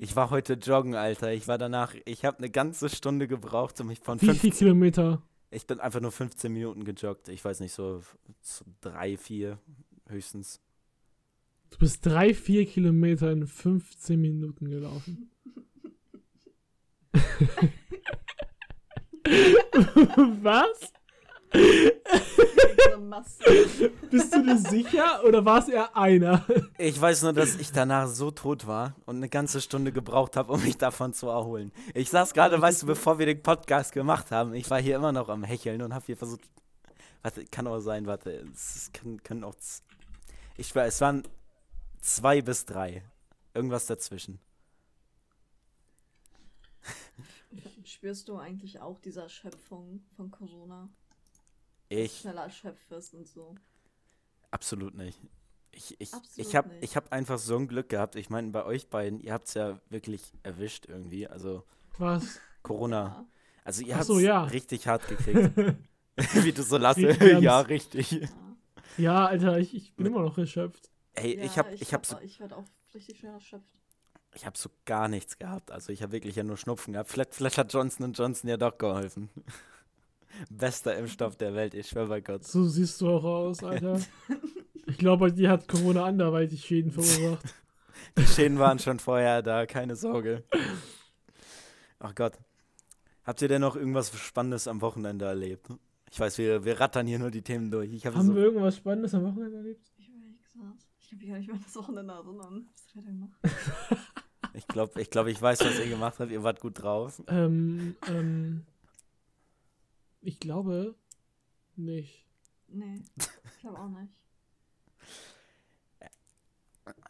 [0.00, 1.32] ich war heute joggen, Alter.
[1.32, 1.94] Ich war danach.
[2.04, 4.40] Ich habe eine ganze Stunde gebraucht, um mich von Wie 15.
[4.40, 5.22] viele Kilometer?
[5.50, 7.28] Ich bin einfach nur 15 Minuten gejoggt.
[7.28, 8.02] Ich weiß nicht, so,
[8.42, 9.58] so drei, vier
[10.08, 10.60] höchstens.
[11.70, 15.30] Du bist drei, vier Kilometer in 15 Minuten gelaufen.
[20.42, 20.92] Was?
[24.10, 26.44] Bist du dir sicher oder war es eher einer?
[26.78, 30.52] Ich weiß nur, dass ich danach so tot war und eine ganze Stunde gebraucht habe,
[30.52, 31.72] um mich davon zu erholen.
[31.94, 35.12] Ich saß gerade, weißt du, bevor wir den Podcast gemacht haben, ich war hier immer
[35.12, 36.40] noch am Hecheln und habe hier versucht.
[37.22, 38.46] Warte, kann auch sein, warte.
[38.52, 39.54] Es kann, können auch.
[40.56, 41.24] Ich schwör, es waren
[42.00, 43.02] zwei bis drei.
[43.54, 44.38] Irgendwas dazwischen.
[47.84, 50.88] Spürst du eigentlich auch diese Erschöpfung von Corona?
[51.88, 53.54] Ich Schneller erschöpft wirst und so.
[54.50, 55.20] absolut nicht.
[55.70, 58.16] Ich, ich, Absolut ich habe ich hab einfach so ein Glück gehabt.
[58.16, 61.28] Ich meine, bei euch beiden, ihr habt es ja wirklich erwischt irgendwie.
[61.28, 61.62] Also
[61.98, 62.40] Was?
[62.62, 63.26] Corona.
[63.64, 64.44] Also ihr habt so, es ja.
[64.44, 65.56] richtig hart gekriegt.
[66.44, 67.08] Wie du so lasse.
[67.08, 67.42] Ernst.
[67.42, 68.10] ja, richtig.
[68.10, 68.28] Ja.
[68.96, 70.90] Ja, Alter, ich, ich bin immer noch erschöpft.
[71.14, 73.78] Ey, Ja, ich habe ich hab so, ich werde auch richtig schnell erschöpft.
[74.34, 75.70] ich hab so gar nichts gehabt.
[75.70, 77.10] Also ich habe wirklich ja nur Schnupfen gehabt.
[77.10, 79.30] Vielleicht, vielleicht hat Johnson Johnson ja doch geholfen.
[80.50, 82.44] Bester Impfstoff der Welt, ich schwör bei Gott.
[82.44, 84.00] So siehst du auch aus, Alter.
[84.88, 87.54] Ich glaube, dir hat Corona anderweitig Schäden verursacht.
[88.16, 90.44] Die Schäden waren schon vorher da, keine Sorge.
[91.98, 92.38] Ach Gott.
[93.24, 95.68] Habt ihr denn noch irgendwas Spannendes am Wochenende erlebt?
[96.10, 97.92] Ich weiß, wir, wir rattern hier nur die Themen durch.
[97.92, 99.86] Ich habe Haben so, wir irgendwas Spannendes am Wochenende erlebt?
[99.98, 102.68] Ich habe ehrlich gesagt, ich kann mich gar nicht mehr das Wochenende erinnern.
[102.72, 103.38] Was hat er gemacht?
[104.54, 106.30] ich glaube, ich, glaub, ich weiß, was ihr gemacht habt.
[106.30, 107.22] Ihr wart gut drauf.
[107.28, 108.64] Ähm, ähm.
[110.28, 110.94] Ich glaube
[111.74, 112.26] nicht.
[112.66, 114.12] Nee, ich glaube auch nicht.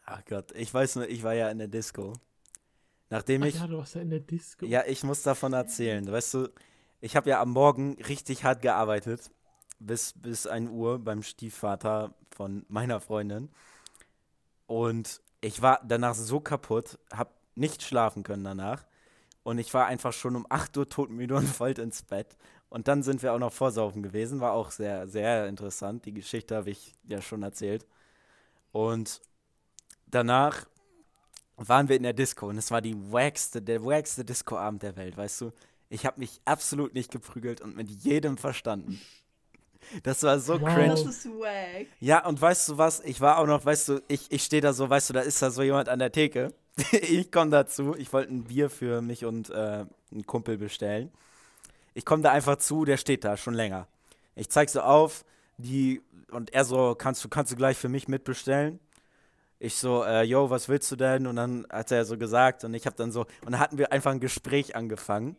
[0.05, 2.13] Ach Gott, ich weiß nur, ich war ja in der Disco.
[3.11, 3.57] Nachdem Ach ich.
[3.57, 4.67] ja, du warst ja in der Disco.
[4.67, 6.07] Ja, ich muss davon erzählen.
[6.07, 6.49] Weißt du,
[7.01, 9.33] ich habe ja am Morgen richtig hart gearbeitet.
[9.81, 13.51] Bis, bis 1 Uhr beim Stiefvater von meiner Freundin.
[14.69, 18.87] Und ich war danach so kaputt, habe nicht schlafen können danach.
[19.43, 22.37] Und ich war einfach schon um 8 Uhr todmüde und wollte ins Bett.
[22.71, 24.41] Und dann sind wir auch noch vorsaufen gewesen.
[24.41, 26.05] War auch sehr, sehr interessant.
[26.05, 27.87] Die Geschichte habe ich ja schon erzählt.
[28.73, 29.21] Und
[30.07, 30.67] danach
[31.57, 35.17] waren wir in der Disco und es war die wackste, der wackste Discoabend der Welt,
[35.17, 35.51] weißt du?
[35.89, 39.01] Ich habe mich absolut nicht geprügelt und mit jedem verstanden.
[40.03, 40.75] Das war so Wow.
[40.75, 40.89] cringe.
[40.91, 41.87] Das ist wack.
[41.99, 43.01] Ja, und weißt du was?
[43.01, 45.41] Ich war auch noch, weißt du, ich, ich stehe da so, weißt du, da ist
[45.41, 46.53] da so jemand an der Theke.
[46.93, 47.97] ich komme dazu.
[47.97, 51.11] Ich wollte ein Bier für mich und äh, einen Kumpel bestellen.
[51.99, 53.89] Ich komme da einfach zu, der steht da schon länger.
[54.37, 55.25] Ich zeig so auf,
[55.57, 58.79] die, und er so, kannst du, kannst du gleich für mich mitbestellen?
[59.59, 61.27] Ich so, äh, yo, was willst du denn?
[61.27, 63.91] Und dann hat er so gesagt und ich habe dann so, und dann hatten wir
[63.91, 65.37] einfach ein Gespräch angefangen.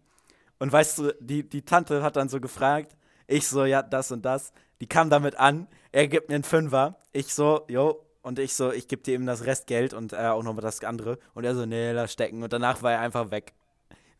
[0.59, 4.25] Und weißt du, die, die Tante hat dann so gefragt, ich so, ja, das und
[4.25, 4.51] das.
[4.81, 6.97] Die kam damit an, er gibt mir einen Fünfer.
[7.13, 10.43] Ich so, yo, und ich so, ich gebe dir eben das Restgeld und äh, auch
[10.43, 11.19] nochmal das andere.
[11.33, 12.43] Und er so, nee, lass stecken.
[12.43, 13.53] Und danach war er einfach weg.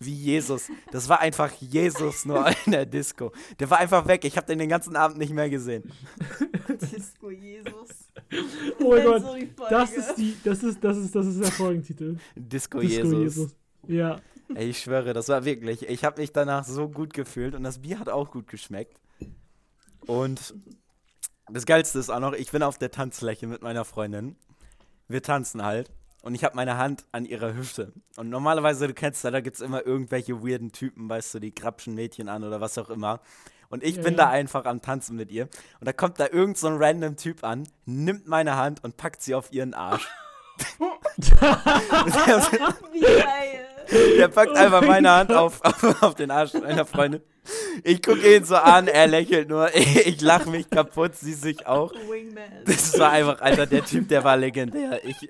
[0.01, 0.71] Wie Jesus.
[0.91, 3.33] Das war einfach Jesus nur in der Disco.
[3.59, 4.23] Der war einfach weg.
[4.23, 5.91] Ich habe den den ganzen Abend nicht mehr gesehen.
[6.81, 7.89] Disco Jesus.
[8.79, 9.71] Oh mein Gott.
[9.71, 12.17] Das ist die, das ist, das ist, das ist der Folgentitel.
[12.35, 13.35] Disco, Disco Jesus.
[13.35, 13.55] Jesus.
[13.88, 14.21] Ja.
[14.55, 15.88] Ey, ich schwöre, das war wirklich.
[15.88, 18.97] Ich habe mich danach so gut gefühlt und das Bier hat auch gut geschmeckt.
[20.07, 20.55] Und
[21.51, 24.38] das Geilste ist auch noch, ich bin auf der Tanzfläche mit meiner Freundin.
[25.07, 25.91] Wir tanzen halt.
[26.21, 27.93] Und ich habe meine Hand an ihrer Hüfte.
[28.17, 31.51] Und normalerweise, du kennst ja, da gibt es immer irgendwelche weirden Typen, weißt du, die
[31.51, 33.21] krapschen Mädchen an oder was auch immer.
[33.69, 34.25] Und ich Ja, bin ja.
[34.25, 35.43] da einfach am Tanzen mit ihr.
[35.79, 39.21] Und da kommt da irgend so ein random Typ an, nimmt meine Hand und packt
[39.21, 40.08] sie auf ihren Arsch.
[42.91, 43.68] Wie geil.
[43.91, 47.21] Der packt Oh einfach mein meine Hand auf, auf, auf den Arsch meiner Freundin.
[47.84, 49.69] Ich gucke ihn so an, er lächelt nur.
[49.75, 51.91] Ich lache mich kaputt, sie sich auch.
[52.65, 55.04] Das war einfach, Alter, der Typ, der war legendär.
[55.04, 55.28] Ich,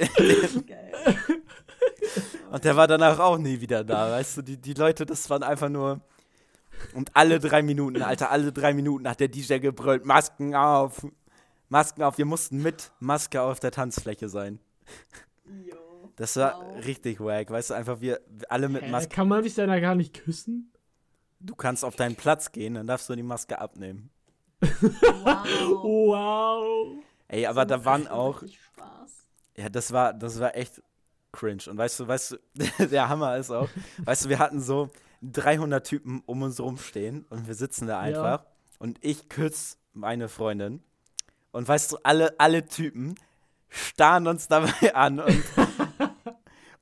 [2.52, 4.42] und der war danach auch nie wieder da, weißt du?
[4.42, 6.02] Die, die Leute, das waren einfach nur.
[6.94, 11.06] Und alle drei Minuten, Alter, alle drei Minuten hat der DJ gebrüllt: Masken auf!
[11.68, 12.18] Masken auf!
[12.18, 14.60] Wir mussten mit Maske auf der Tanzfläche sein.
[15.46, 15.89] Jo.
[16.20, 16.86] Das war Wow.
[16.86, 17.74] richtig wack, weißt du?
[17.74, 19.10] Einfach wir alle mit Hä, Maske.
[19.10, 20.72] kann man sich dann da gar nicht küssen?
[21.40, 24.10] Du kannst auf deinen Platz gehen, dann darfst du die Maske abnehmen.
[24.62, 25.46] Wow.
[25.84, 27.04] Wow.
[27.28, 28.44] Ey, aber da waren auch.
[29.56, 30.82] Ja, das war, das war echt
[31.32, 31.64] cringe.
[31.70, 33.70] Und weißt du, weißt du, der Hammer ist auch,
[34.04, 34.90] weißt du, wir hatten so
[35.22, 38.46] 300 Typen um uns rumstehen und wir sitzen da einfach
[38.80, 40.82] und ich küsse meine Freundin
[41.52, 43.16] und weißt du, alle, alle Typen
[43.68, 45.44] starren uns dabei an und,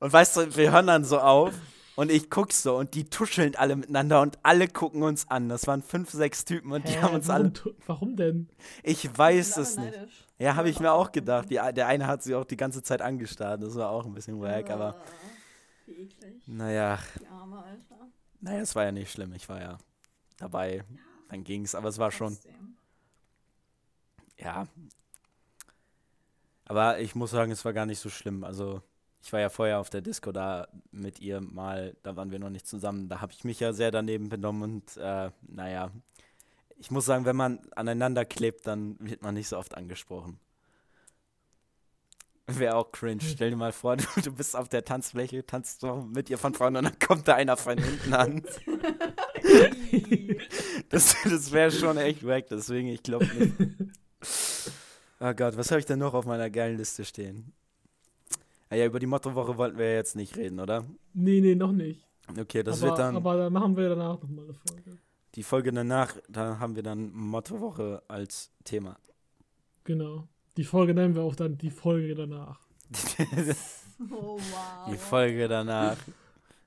[0.00, 1.52] und weißt du, wir hören dann so auf
[1.96, 5.48] und ich guck so und die tuscheln alle miteinander und alle gucken uns an.
[5.48, 7.74] Das waren fünf, sechs Typen und die Hä, haben uns warum, alle.
[7.86, 8.48] warum denn?
[8.82, 9.92] Ich weiß es nicht.
[9.96, 10.24] neidisch.
[10.38, 11.50] Ja, habe ich mir auch gedacht.
[11.50, 13.60] Die, der eine hat sie auch die ganze Zeit angestarrt.
[13.62, 14.94] Das war auch ein bisschen wack, aber
[15.86, 16.42] Wie eklig.
[16.46, 18.08] naja, Die arme Alter.
[18.40, 19.32] naja, es war ja nicht schlimm.
[19.32, 19.78] Ich war ja
[20.36, 20.84] dabei.
[21.28, 22.38] Dann ging's, aber es war schon,
[24.38, 24.68] ja.
[26.66, 28.44] Aber ich muss sagen, es war gar nicht so schlimm.
[28.44, 28.80] Also,
[29.28, 32.48] ich war ja vorher auf der Disco da mit ihr mal, da waren wir noch
[32.48, 33.10] nicht zusammen.
[33.10, 35.90] Da habe ich mich ja sehr daneben benommen und äh, naja,
[36.78, 40.40] ich muss sagen, wenn man aneinander klebt, dann wird man nicht so oft angesprochen.
[42.46, 43.20] Wäre auch cringe.
[43.20, 46.54] Stell dir mal vor, du, du bist auf der Tanzfläche, tanzt so mit ihr von
[46.54, 48.42] vorne und dann kommt da einer von hinten an.
[50.88, 53.54] Das, das wäre schon echt wack, deswegen ich glaube nicht.
[55.20, 57.52] Oh Gott, was habe ich denn noch auf meiner geilen Liste stehen?
[58.70, 60.84] Ah ja, über die Mottowoche wollten wir ja jetzt nicht reden, oder?
[61.14, 62.06] Nee, nee, noch nicht.
[62.38, 64.98] Okay, das aber, wird dann aber da machen wir danach nochmal eine Folge.
[65.34, 68.98] die Folge danach, da haben wir dann Mottowoche als Thema.
[69.84, 70.28] Genau.
[70.58, 72.60] Die Folge nennen wir auch dann die Folge danach.
[74.12, 74.92] Oh, wow.
[74.92, 75.96] die Folge danach.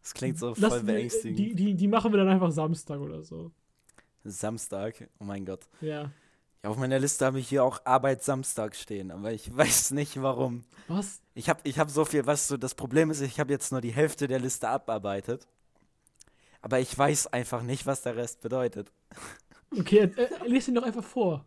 [0.01, 1.39] Das klingt so voll Lass die, beängstigend.
[1.39, 3.51] die, die, die machen wir dann einfach Samstag oder so.
[4.25, 5.61] Samstag, oh mein Gott.
[5.79, 6.11] Ja.
[6.63, 10.21] Ja, auf meiner Liste habe ich hier auch Arbeit Samstag stehen, aber ich weiß nicht
[10.21, 10.63] warum.
[10.87, 11.21] Was?
[11.33, 13.81] Ich habe ich hab so viel, was so das Problem ist, ich habe jetzt nur
[13.81, 15.47] die Hälfte der Liste abarbeitet.
[16.61, 18.91] Aber ich weiß einfach nicht, was der Rest bedeutet.
[19.73, 21.45] Okay, äh, lese ihn doch einfach vor.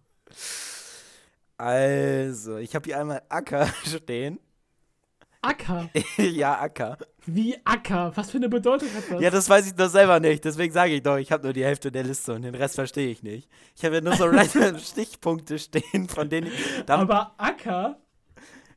[1.59, 4.41] Also, ich habe hier einmal Acker stehen.
[5.43, 5.91] Acker.
[6.17, 6.97] ja, Acker.
[7.27, 8.13] Wie Acker?
[8.15, 9.21] Was für eine Bedeutung hat das?
[9.21, 10.45] Ja, das weiß ich doch selber nicht.
[10.45, 13.09] Deswegen sage ich doch, ich habe nur die Hälfte der Liste und den Rest verstehe
[13.09, 13.49] ich nicht.
[13.77, 14.31] Ich habe ja nur so
[14.79, 16.91] Stichpunkte stehen, von denen ich.
[16.91, 17.99] Aber Acker?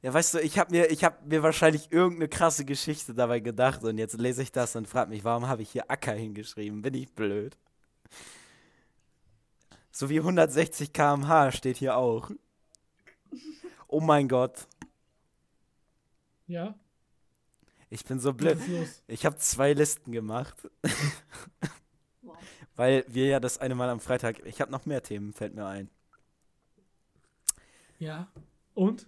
[0.01, 3.83] ja, weißt du, ich habe mir, ich hab mir wahrscheinlich irgendeine krasse Geschichte dabei gedacht
[3.83, 6.81] und jetzt lese ich das und frage mich, warum habe ich hier Acker hingeschrieben?
[6.81, 7.57] Bin ich blöd?
[9.91, 12.31] So wie 160 km/h steht hier auch.
[13.87, 14.67] Oh mein Gott,
[16.47, 16.75] Ja?
[17.89, 18.57] Ich bin so blöd.
[19.07, 20.55] Ich habe zwei Listen gemacht,
[22.21, 22.35] Wow.
[22.75, 24.45] weil wir ja das eine Mal am Freitag.
[24.45, 25.89] Ich habe noch mehr Themen, fällt mir ein.
[27.99, 28.27] Ja.
[28.73, 29.07] Und?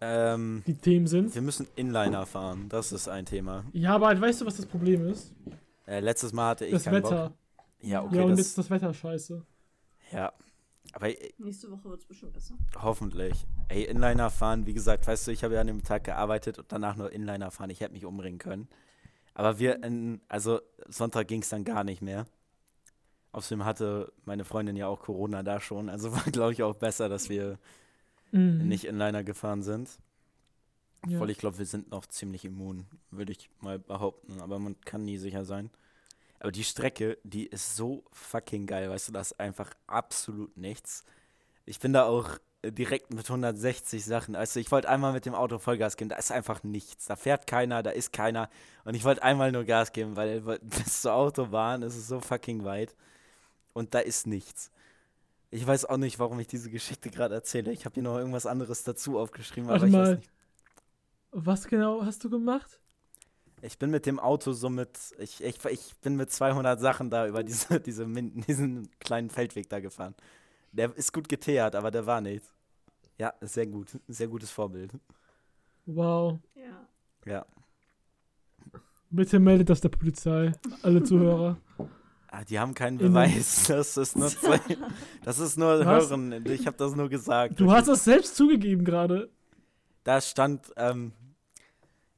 [0.00, 1.34] Ähm, Die Themen sind?
[1.34, 3.64] wir müssen Inliner fahren, das ist ein Thema.
[3.72, 5.32] Ja, aber weißt du, was das Problem ist?
[5.86, 7.30] Äh, letztes Mal hatte ich Das keinen Wetter.
[7.30, 7.64] Bock.
[7.80, 9.42] Ja, okay, ja, und das, jetzt das Wetter scheiße.
[10.12, 10.32] ja.
[10.96, 12.54] Aber äh, Nächste Woche wird es bestimmt besser.
[12.80, 13.46] hoffentlich.
[13.68, 16.72] Ey, Inliner fahren, wie gesagt, weißt du, ich habe ja an dem Tag gearbeitet und
[16.72, 17.68] danach nur Inliner fahren.
[17.68, 18.66] Ich hätte mich umbringen können.
[19.34, 22.26] Aber wir, in, also Sonntag ging es dann gar nicht mehr.
[23.32, 25.90] Außerdem hatte meine Freundin ja auch Corona da schon.
[25.90, 27.58] Also war, glaube ich, auch besser, dass wir
[28.32, 28.66] Mhm.
[28.66, 29.98] nicht Inliner gefahren sind.
[31.06, 31.18] Ja.
[31.18, 34.40] Obwohl ich glaube, wir sind noch ziemlich immun, würde ich mal behaupten.
[34.40, 35.70] Aber man kann nie sicher sein.
[36.40, 41.04] Aber die Strecke, die ist so fucking geil, weißt du, das ist einfach absolut nichts.
[41.64, 44.34] Ich bin da auch direkt mit 160 Sachen.
[44.34, 47.06] Also ich wollte einmal mit dem Auto Vollgas geben, da ist einfach nichts.
[47.06, 48.48] Da fährt keiner, da ist keiner.
[48.84, 52.64] Und ich wollte einmal nur Gas geben, weil bis zur Autobahn ist es so fucking
[52.64, 52.94] weit.
[53.72, 54.70] Und da ist nichts.
[55.50, 57.72] Ich weiß auch nicht, warum ich diese Geschichte gerade erzähle.
[57.72, 60.16] Ich habe hier noch irgendwas anderes dazu aufgeschrieben, aber Warte ich weiß mal.
[60.16, 60.30] nicht.
[61.30, 62.80] Was genau hast du gemacht?
[63.62, 67.26] Ich bin mit dem Auto so mit, ich, ich, ich bin mit 200 Sachen da
[67.26, 70.14] über diese, diese, diesen kleinen Feldweg da gefahren.
[70.72, 72.44] Der ist gut geteert, aber der war nicht.
[73.18, 73.98] Ja, ist sehr gut.
[74.08, 74.92] Sehr gutes Vorbild.
[75.86, 76.38] Wow.
[76.54, 76.86] Ja.
[77.32, 77.46] Ja.
[79.10, 80.52] Bitte meldet das der Polizei.
[80.82, 81.56] Alle Zuhörer.
[82.28, 83.64] Ah, die haben keinen In- Beweis.
[83.68, 84.60] Das ist nur, zwei,
[85.24, 86.10] das ist nur Was?
[86.10, 86.44] Hören.
[86.46, 87.58] Ich habe das nur gesagt.
[87.58, 89.30] Du hast das selbst zugegeben gerade.
[90.04, 91.12] Da stand, ähm,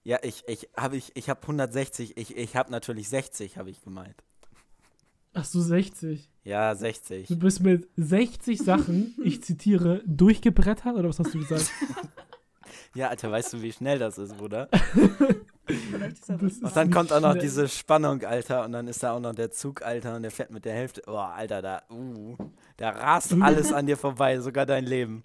[0.09, 3.83] ja, ich, ich habe ich, ich hab 160, ich, ich habe natürlich 60, habe ich
[3.83, 4.17] gemeint.
[5.35, 6.31] Ach so, 60.
[6.45, 7.29] Ja, 60.
[7.29, 11.71] Du bist mit 60 Sachen, ich zitiere, durchgebrettert, oder was hast du gesagt?
[12.95, 14.71] Ja, Alter, weißt du, wie schnell das ist, Bruder?
[15.67, 17.43] Vielleicht ist er Das ist Und dann kommt auch noch schnell.
[17.43, 20.51] diese Spannung, Alter, und dann ist da auch noch der Zug, Alter, und der fährt
[20.51, 21.03] mit der Hälfte.
[21.07, 22.35] Oh, Alter, da, uh,
[22.79, 25.23] da rast alles an dir vorbei, sogar dein Leben.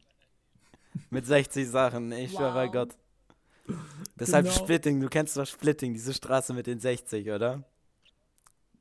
[1.10, 2.74] Mit 60 Sachen, ich schwör bei Wow.
[2.74, 2.98] Gott.
[4.20, 4.58] Deshalb Genau.
[4.58, 7.64] Splitting, du kennst doch Splitting, diese Straße mit den 60, oder?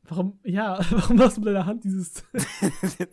[0.04, 2.24] Warum, ja, warum hast du mit deiner Hand dieses.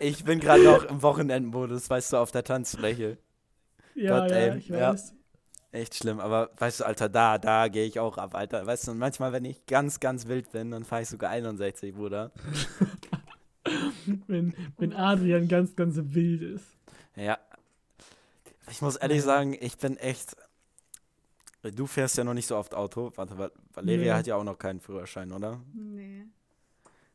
[0.00, 3.18] ich bin gerade noch im Wochenendmodus, weißt du, auf der Tanzfläche.
[3.94, 4.92] ja, Gott, ja, ey, ich ja.
[4.92, 5.14] weiß.
[5.72, 8.66] Echt schlimm, aber weißt du, Alter, da, da gehe ich auch ab, Alter.
[8.66, 11.94] Weißt du, und manchmal, wenn ich ganz, ganz wild bin, dann fahre ich sogar 61,
[11.94, 12.30] Bruder.
[14.26, 16.66] Wenn, wenn Adrian ganz, ganz wild ist.
[17.14, 17.38] Ja.
[18.72, 20.34] Ich muss ehrlich sagen, ich bin echt.
[21.76, 23.12] Du fährst ja noch nicht so oft Auto.
[23.14, 24.18] Warte, Val- Valeria Nee.
[24.18, 25.60] hat ja auch noch keinen Führerschein, oder?
[25.72, 26.24] Nee.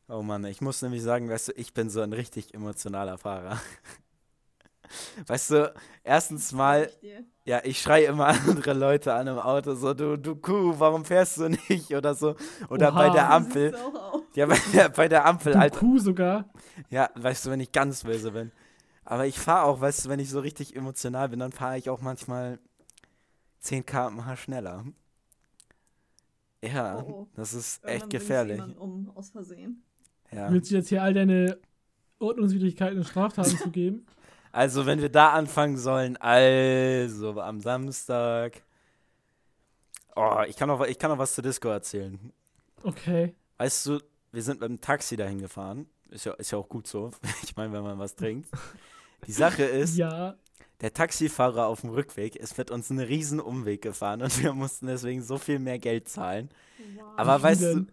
[0.08, 3.60] Oh Mann, ich muss nämlich sagen, weißt du, ich bin so ein richtig emotionaler Fahrer.
[5.26, 6.90] Weißt du, erstens mal,
[7.44, 11.36] ja, ich schreie immer andere Leute an im Auto, so, du, du Kuh, warum fährst
[11.36, 11.94] du nicht?
[11.94, 12.36] Oder so.
[12.70, 13.12] Oder bei Oha.
[13.12, 13.76] der Du Ampel.
[14.34, 15.78] Ja, bei der, bei der Ampel, Du Alter.
[15.78, 16.46] Kuh sogar.
[16.88, 18.50] Ja, weißt du, wenn ich ganz böse bin.
[19.10, 21.88] Aber ich fahre auch, weißt du, wenn ich so richtig emotional bin, dann fahre ich
[21.88, 22.58] auch manchmal
[23.60, 24.84] 10 km/h schneller.
[26.62, 27.28] Ja, Oh, oh.
[27.34, 28.60] das ist Irgendwann echt gefährlich.
[28.78, 29.82] um aus Versehen.
[30.30, 30.52] Ja.
[30.52, 31.58] Willst du jetzt hier all deine
[32.18, 34.04] Ordnungswidrigkeiten und Straftaten zugeben?
[34.52, 38.62] Also, wenn wir da anfangen sollen, also am Samstag.
[40.16, 42.18] Oh, ich kann noch, ich kann noch was zur Disco erzählen.
[42.82, 43.34] Okay.
[43.56, 44.00] Weißt du,
[44.32, 45.86] wir sind mit dem Taxi dahin gefahren.
[46.10, 47.10] Ist ja, ist ja auch gut so.
[47.42, 48.50] Ich meine, wenn man was trinkt.
[49.26, 50.36] Die Sache ist, Ja.
[50.80, 54.86] Der Taxifahrer auf dem Rückweg ist mit uns einen riesen Umweg gefahren und wir mussten
[54.86, 56.50] deswegen so viel mehr Geld zahlen.
[56.94, 57.04] Wow.
[57.16, 57.86] Aber weißt du,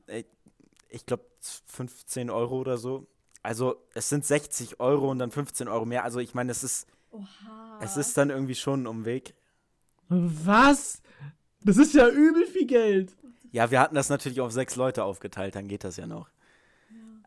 [0.89, 1.25] ich glaube
[1.65, 3.07] 15 Euro oder so.
[3.41, 6.03] Also es sind 60 Euro und dann 15 Euro mehr.
[6.03, 7.79] Also ich meine, es ist, Oha.
[7.81, 9.33] es ist dann irgendwie schon ein Umweg.
[10.09, 11.01] Was?
[11.63, 13.15] Das ist ja übel viel Geld.
[13.51, 16.29] Ja, wir hatten das natürlich auf sechs Leute aufgeteilt, dann geht das ja noch.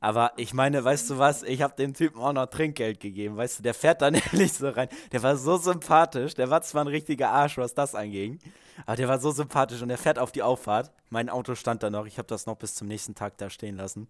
[0.01, 3.59] Aber ich meine, weißt du was, ich habe dem Typen auch noch Trinkgeld gegeben, weißt
[3.59, 4.89] du, der fährt dann ehrlich so rein.
[5.13, 8.39] Der war so sympathisch, der war zwar ein richtiger Arsch, was das anging,
[8.87, 10.93] aber der war so sympathisch und der fährt auf die Auffahrt.
[11.11, 13.77] Mein Auto stand da noch, ich habe das noch bis zum nächsten Tag da stehen
[13.77, 14.09] lassen.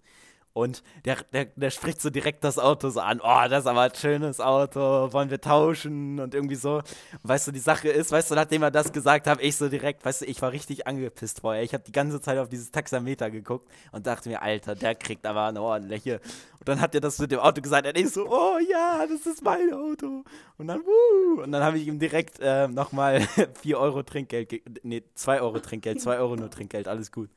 [0.58, 3.20] Und der, der, der spricht so direkt das Auto so an.
[3.22, 4.80] Oh, das ist aber ein schönes Auto.
[5.12, 6.18] Wollen wir tauschen?
[6.18, 6.82] Und irgendwie so.
[7.22, 10.04] Weißt du, die Sache ist, weißt du, nachdem er das gesagt hat, ich so direkt,
[10.04, 11.62] weißt du, ich war richtig angepisst vorher.
[11.62, 15.26] Ich habe die ganze Zeit auf dieses Taxameter geguckt und dachte mir, Alter, der kriegt
[15.26, 16.20] aber eine ordentliche.
[16.58, 17.86] Und dann hat er das mit dem Auto gesagt.
[17.86, 20.24] Und ich so, oh ja, das ist mein Auto.
[20.56, 21.42] Und dann, wuh.
[21.42, 23.20] Und dann habe ich ihm direkt äh, nochmal
[23.62, 27.30] 4 Euro Trinkgeld, ge- nee, 2 Euro Trinkgeld, 2 Euro nur Trinkgeld, alles gut.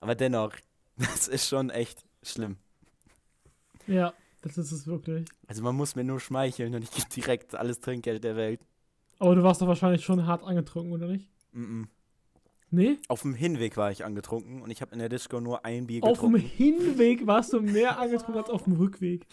[0.00, 0.54] Aber dennoch,
[0.96, 2.56] das ist schon echt schlimm.
[3.86, 5.28] Ja, das ist es wirklich.
[5.46, 8.60] Also man muss mir nur schmeicheln und ich gebe direkt alles Trinkgeld der Welt.
[9.18, 11.28] Aber du warst doch wahrscheinlich schon hart angetrunken, oder nicht?
[11.52, 11.86] Mm -mm.
[12.74, 12.98] Nee?
[13.08, 16.02] Auf dem Hinweg war ich angetrunken und ich habe in der Disco nur ein Bier
[16.04, 16.48] Auf dem getrunken.
[16.56, 19.26] Hinweg warst du mehr angetrunken als auf dem Rückweg.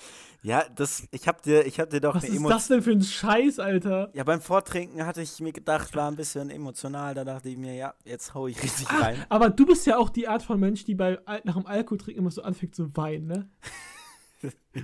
[0.44, 2.58] Ja, das, ich habe dir, ich hab dir doch Was eine ist Emotion.
[2.58, 4.12] das denn für ein Scheiß, Alter?
[4.14, 7.14] Ja, beim Vortrinken hatte ich mir gedacht, war ein bisschen emotional.
[7.16, 9.26] Da dachte ich mir, ja, jetzt hau ich richtig Ach, rein.
[9.30, 12.20] aber du bist ja auch die Art von Mensch, die bei nach dem Alkohol trinken
[12.20, 13.50] immer so anfängt zu weinen, ne?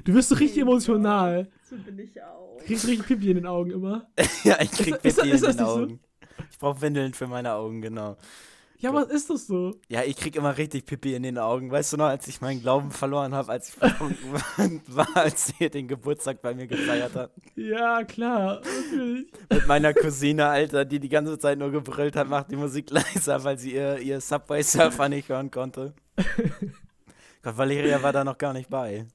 [0.04, 1.50] Du wirst so richtig emotional.
[1.70, 2.58] So bin ich auch.
[2.60, 4.08] Du kriegst richtig Pipi in den Augen immer.
[4.44, 6.00] ja, ich krieg Pipi ist in das den nicht so?
[6.52, 8.17] Ich brauche Windeln für meine Augen, genau.
[8.78, 9.74] Ja, was ist das so?
[9.88, 11.71] Ja, ich krieg immer richtig Pipi in den Augen.
[11.71, 13.82] Weißt du noch, als ich meinen Glauben verloren habe, als ich
[14.95, 17.32] war, als sie den Geburtstag bei mir gefeiert hat?
[17.55, 19.28] Ja, klar, natürlich.
[19.49, 23.43] Mit meiner Cousine, Alter, die die ganze Zeit nur gebrüllt hat, macht die Musik leiser,
[23.43, 25.93] weil sie ihr, ihr Subway Surfer nicht hören konnte.
[27.41, 29.07] Gott, Valeria war da noch gar nicht bei.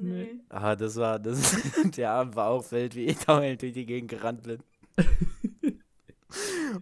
[0.00, 0.40] Nee.
[0.48, 1.56] Ah, das war, das,
[1.96, 4.58] der Abend war auch wild, wie ich dauernd durch die Gegend gerannt bin.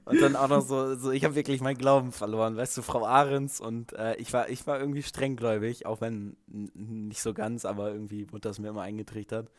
[0.04, 3.04] Und dann auch noch so, so ich habe wirklich meinen Glauben verloren, weißt du, Frau
[3.04, 7.92] Ahrens und äh, ich war, ich war irgendwie strenggläubig, auch wenn nicht so ganz, aber
[7.92, 9.50] irgendwie wurde das mir immer eingetrichtert.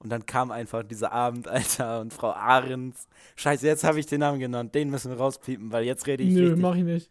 [0.00, 3.08] Und dann kam einfach dieser Abend, Alter, und Frau Ahrens.
[3.36, 6.34] Scheiße, jetzt habe ich den Namen genannt, den müssen wir rauspiepen, weil jetzt rede ich
[6.34, 6.62] Nö, richtig.
[6.62, 7.10] mach ich nicht.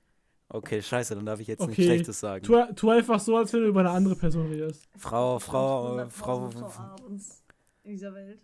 [0.49, 2.43] Okay, scheiße, dann darf ich jetzt nichts Okay, Schlechtes sagen.
[2.45, 4.87] Tu, tu einfach so, als wenn du über eine andere Person redest.
[4.97, 7.43] Frau, Frau, 100.000 Frau, Frau Ahrens
[7.83, 8.39] in dieser Welt.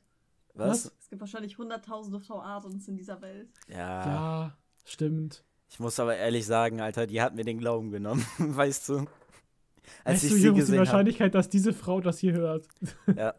[0.53, 0.85] Was?
[0.99, 3.49] Es gibt wahrscheinlich hunderttausende Frau Ahrens in dieser Welt.
[3.67, 5.43] Ja, Ja, stimmt.
[5.69, 9.05] ich muss aber ehrlich sagen, Alter, die hat mir den Glauben genommen, weißt du?
[10.05, 12.33] Als weißt ich du, wie sie die gesehen habe, Wahrscheinlichkeit, dass diese Frau das hier
[12.33, 12.67] hört?
[13.15, 13.33] ja,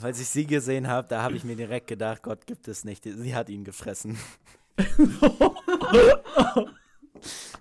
[0.00, 3.04] als ich sie gesehen habe, da habe ich mir direkt gedacht, Gott gibt es nicht,
[3.04, 4.18] sie hat ihn gefressen.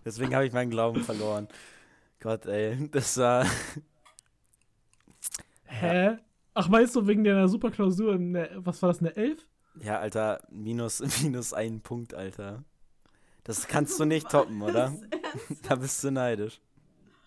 [0.06, 1.48] Deswegen habe ich meinen Glauben verloren.
[2.20, 3.46] Gott, ey, das war,
[5.66, 6.18] Hä?
[6.54, 9.48] Ach, meinst du wegen der Superklausur, ne, was war das, eine 11?
[9.82, 12.64] ja, Alter, minus, minus einen Punkt, Alter.
[13.44, 14.94] Das kannst du nicht toppen, oder?
[15.68, 16.62] Da bist du neidisch.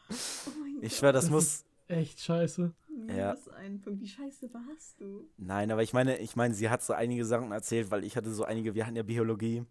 [0.09, 0.99] Oh mein Ich Gott.
[0.99, 1.65] schwör, das, Das muss.
[1.89, 2.73] Echt scheiße.
[3.09, 3.33] Ja.
[3.35, 4.01] Minus einen Punkt.
[4.01, 5.29] Wie scheiße warst du?
[5.37, 8.33] Nein, aber ich meine, ich meine, sie hat so einige Sachen erzählt, weil ich hatte
[8.33, 9.65] so einige, wir hatten ja Biologie.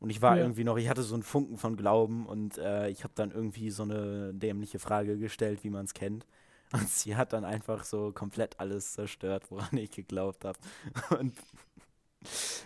[0.00, 0.42] Und ich war Ja.
[0.44, 3.70] irgendwie noch, ich hatte so einen Funken von Glauben und äh, ich habe dann irgendwie
[3.70, 6.26] so eine dämliche Frage gestellt, wie man es kennt.
[6.72, 10.58] Und sie hat dann einfach so komplett alles zerstört, woran ich geglaubt habe.
[11.18, 11.34] Und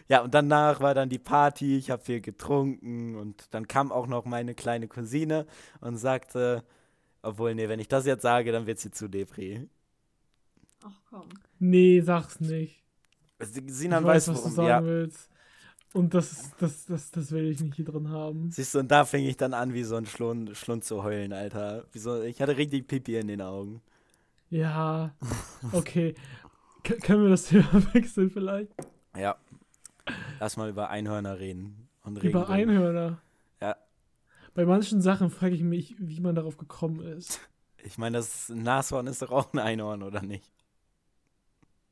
[0.08, 4.06] ja, und danach war dann die Party, ich habe viel getrunken und dann kam auch
[4.06, 5.46] noch meine kleine Cousine
[5.80, 6.62] und sagte,
[7.22, 9.66] obwohl, nee, wenn ich das jetzt sage, dann wird sie zu Depri.
[10.84, 11.28] Ach komm.
[11.58, 12.84] Nee, sag's nicht.
[13.40, 14.84] Sinan ich weiß, weiß, was du worum, sagen ja.
[14.84, 15.30] willst.
[15.92, 18.50] Und das, das, das, das will ich nicht hier drin haben.
[18.50, 21.32] Siehst du, und da fing ich dann an, wie so ein Schlund, Schlund zu heulen,
[21.32, 21.86] Alter.
[21.92, 23.80] Wie so, ich hatte richtig Pipi in den Augen.
[24.50, 25.14] Ja,
[25.72, 26.14] okay.
[26.84, 28.72] K können wir das Thema wechseln vielleicht?
[29.16, 29.36] Ja.
[30.38, 31.88] Lass mal über Einhörner reden.
[32.02, 32.88] Und Über Regenwürmer.
[32.88, 33.22] Einhörner.
[33.60, 33.76] Ja.
[34.54, 37.40] Bei manchen Sachen frage ich mich, wie man darauf gekommen ist.
[37.82, 40.52] Ich meine, das Nashorn ist doch auch ein Einhorn, oder nicht?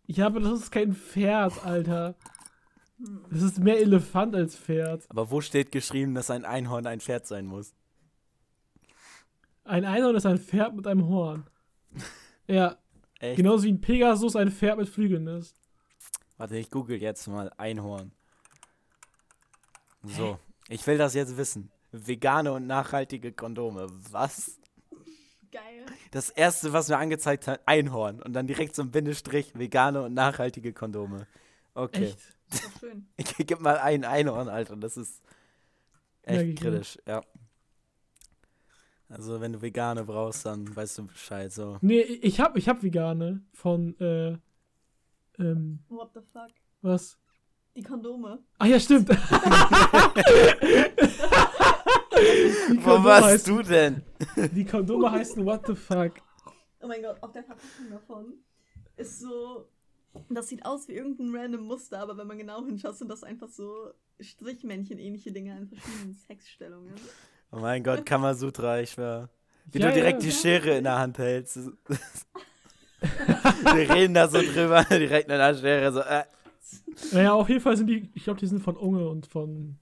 [0.06, 2.14] Ja, aber das ist kein Pferd, Alter.
[3.30, 5.04] Das ist mehr Elefant als Pferd.
[5.08, 7.74] Aber wo steht geschrieben, dass ein Einhorn ein Pferd sein muss?
[9.64, 11.46] Ein Einhorn ist ein Pferd mit einem Horn.
[12.46, 12.76] Ja,
[13.20, 13.36] Echt?
[13.36, 15.54] genauso wie ein Pegasus ein Pferd mit Flügeln ist.
[16.36, 18.12] Warte, ich google jetzt mal Einhorn.
[20.02, 20.38] So,
[20.68, 21.70] ich will das jetzt wissen.
[21.92, 23.86] Vegane und nachhaltige Kondome.
[24.10, 24.58] Was?
[25.50, 25.86] Geil.
[26.10, 28.20] Das erste, was mir angezeigt hat, Einhorn.
[28.20, 31.26] Und dann direkt so ein Bindestrich, vegane und nachhaltige Kondome.
[31.74, 32.06] Okay.
[32.06, 32.18] Echt?
[32.52, 33.06] Ist doch schön.
[33.16, 34.76] Ich gib mal ein Einhorn, Alter.
[34.76, 35.22] Das ist
[36.26, 36.70] Ja, echt mal.
[36.70, 37.22] kritisch, ja.
[39.08, 41.52] Also, wenn du vegane brauchst, dann weißt du Bescheid.
[41.52, 41.78] So.
[41.82, 44.38] Nee, ich hab, ich hab Vegane von, äh,
[45.38, 46.50] ähm, What the fuck?
[46.82, 47.18] was?
[47.76, 48.38] Die Kondome.
[48.58, 49.08] Ach ja, stimmt.
[52.84, 54.02] Wo warst heißen- du denn?
[54.54, 56.14] Die Kondome heißen What the fuck.
[56.80, 58.34] Oh mein Gott, auf der Verpackung davon
[58.96, 59.68] ist so.
[60.28, 63.48] Das sieht aus wie irgendein random Muster, aber wenn man genau hinschaut, sind das einfach
[63.48, 63.90] so
[64.20, 66.94] Strichmännchen-ähnliche Dinge in verschiedenen Sexstellungen.
[67.54, 69.28] Oh mein Gott, Kamasutra, ich schwör.
[69.70, 70.28] Wie Ja, du direkt ja.
[70.28, 71.56] die Schere in der Hand hältst.
[73.00, 76.24] Wir reden da so drüber, direkt mit der Schere, so, äh.
[77.12, 79.76] Naja, auf jeden Fall sind die, ich glaube, die sind von Unge und von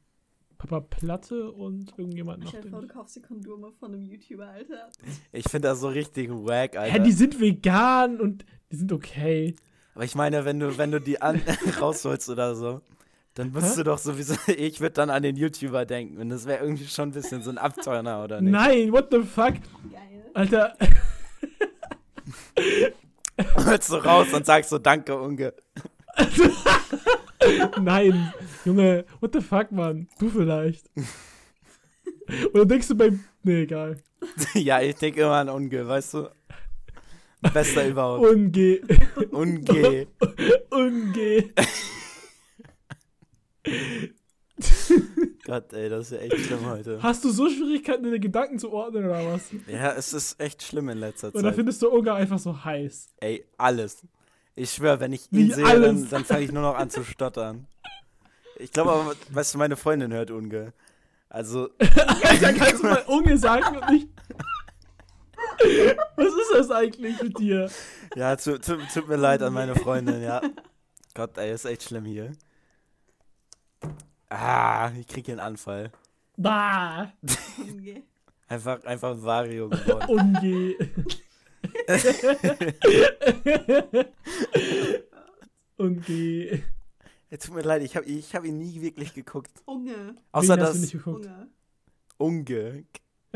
[0.59, 2.53] Papa Platte und irgendjemand noch.
[2.71, 4.91] Vor, du kaufst dir Kondome von einem YouTuber, Alter.
[5.33, 6.93] Ich finde das so richtig wack, Alter.
[6.95, 9.57] Hä, die sind vegan und die sind okay.
[9.95, 11.41] Aber ich meine, wenn du, wenn du die an
[11.81, 12.81] rausholst oder so,
[13.35, 13.77] dann Hä?
[13.77, 16.19] du doch sowieso, ich würde dann an den YouTuber denken.
[16.19, 18.53] Und das wäre irgendwie schon ein bisschen so ein Abturner, oder nicht?
[18.53, 19.55] Nein, what the fuck?
[19.91, 20.31] Geil.
[20.35, 20.77] Alter,
[23.67, 25.53] Holst du raus und sagst so, danke, Unge.
[27.81, 28.33] nein.
[28.65, 30.07] Junge, what the fuck, Mann?
[30.19, 30.89] Du vielleicht.
[32.53, 33.25] Oder denkst du beim.
[33.43, 33.97] Nee, egal.
[34.55, 36.29] ja, ich denke immer an Unge, weißt du?
[37.53, 38.25] Bester überhaupt.
[38.25, 38.81] Unge.
[39.31, 40.07] Unge.
[40.71, 41.51] Unge.
[45.45, 47.03] Gott, ey, das ist ja echt schlimm heute.
[47.03, 49.43] Hast du so Schwierigkeiten, deine Gedanken zu ordnen oder was?
[49.67, 51.55] Ja, es ist echt schlimm in letzter Oder Zeit.
[51.57, 53.09] findest du Unge einfach so heiß?
[53.21, 54.03] Ey, alles.
[54.55, 55.87] Ich schwöre, wenn ich ihn Wie sehe, alles?
[55.87, 57.67] dann, dann fange ich nur noch an zu stottern.
[58.57, 60.73] Ich glaube aber, weißt du, meine Freundin hört Unge.
[61.29, 64.09] Also, Alter, kannst du mal Unge sagen und nicht.
[66.17, 67.71] Was ist das eigentlich mit dir?
[68.15, 70.43] ja, tu, tu, tut mir leid an meine Freundin, ja.
[71.15, 72.33] Gott, ey, ist echt schlimm hier.
[74.35, 75.93] Ah, ich krieg hier einen Anfall.
[76.39, 77.13] Bah!
[78.49, 80.09] Einfach, einfach ein Vario geworden.
[80.09, 80.75] Unge.
[85.77, 86.63] Unge.
[87.31, 89.51] Ja, tut mir leid, ich habe ich hab ihn nie wirklich geguckt.
[89.67, 90.15] Unge.
[90.33, 90.95] Außer das?
[90.95, 91.49] Unge.
[92.17, 92.85] Unge.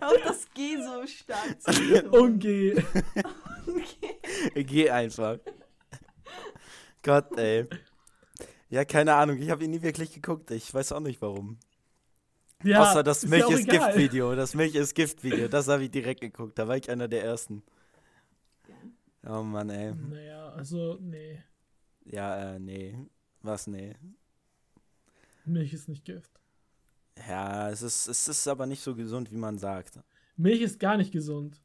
[0.00, 1.56] Auf das G so stark.
[2.12, 2.84] Unge.
[3.64, 4.64] Okay.
[4.64, 5.38] Geh einfach.
[7.02, 7.68] Gott, ey.
[8.72, 10.50] Ja, keine Ahnung, ich habe ihn nie wirklich geguckt.
[10.50, 11.58] Ich weiß auch nicht warum.
[12.64, 13.88] Ja, Außer das ist Milch ist egal.
[13.88, 14.34] Gift-Video.
[14.34, 15.46] Das Milch ist Gift-Video.
[15.48, 16.58] Das habe ich direkt geguckt.
[16.58, 17.62] Da war ich einer der ersten.
[19.26, 19.92] Oh Mann, ey.
[19.92, 21.42] Naja, also, nee.
[22.06, 22.96] Ja, äh, nee.
[23.42, 23.94] Was, nee.
[25.44, 26.30] Milch ist nicht Gift.
[27.28, 30.00] Ja, es ist, es ist aber nicht so gesund, wie man sagt.
[30.38, 31.60] Milch ist gar nicht gesund.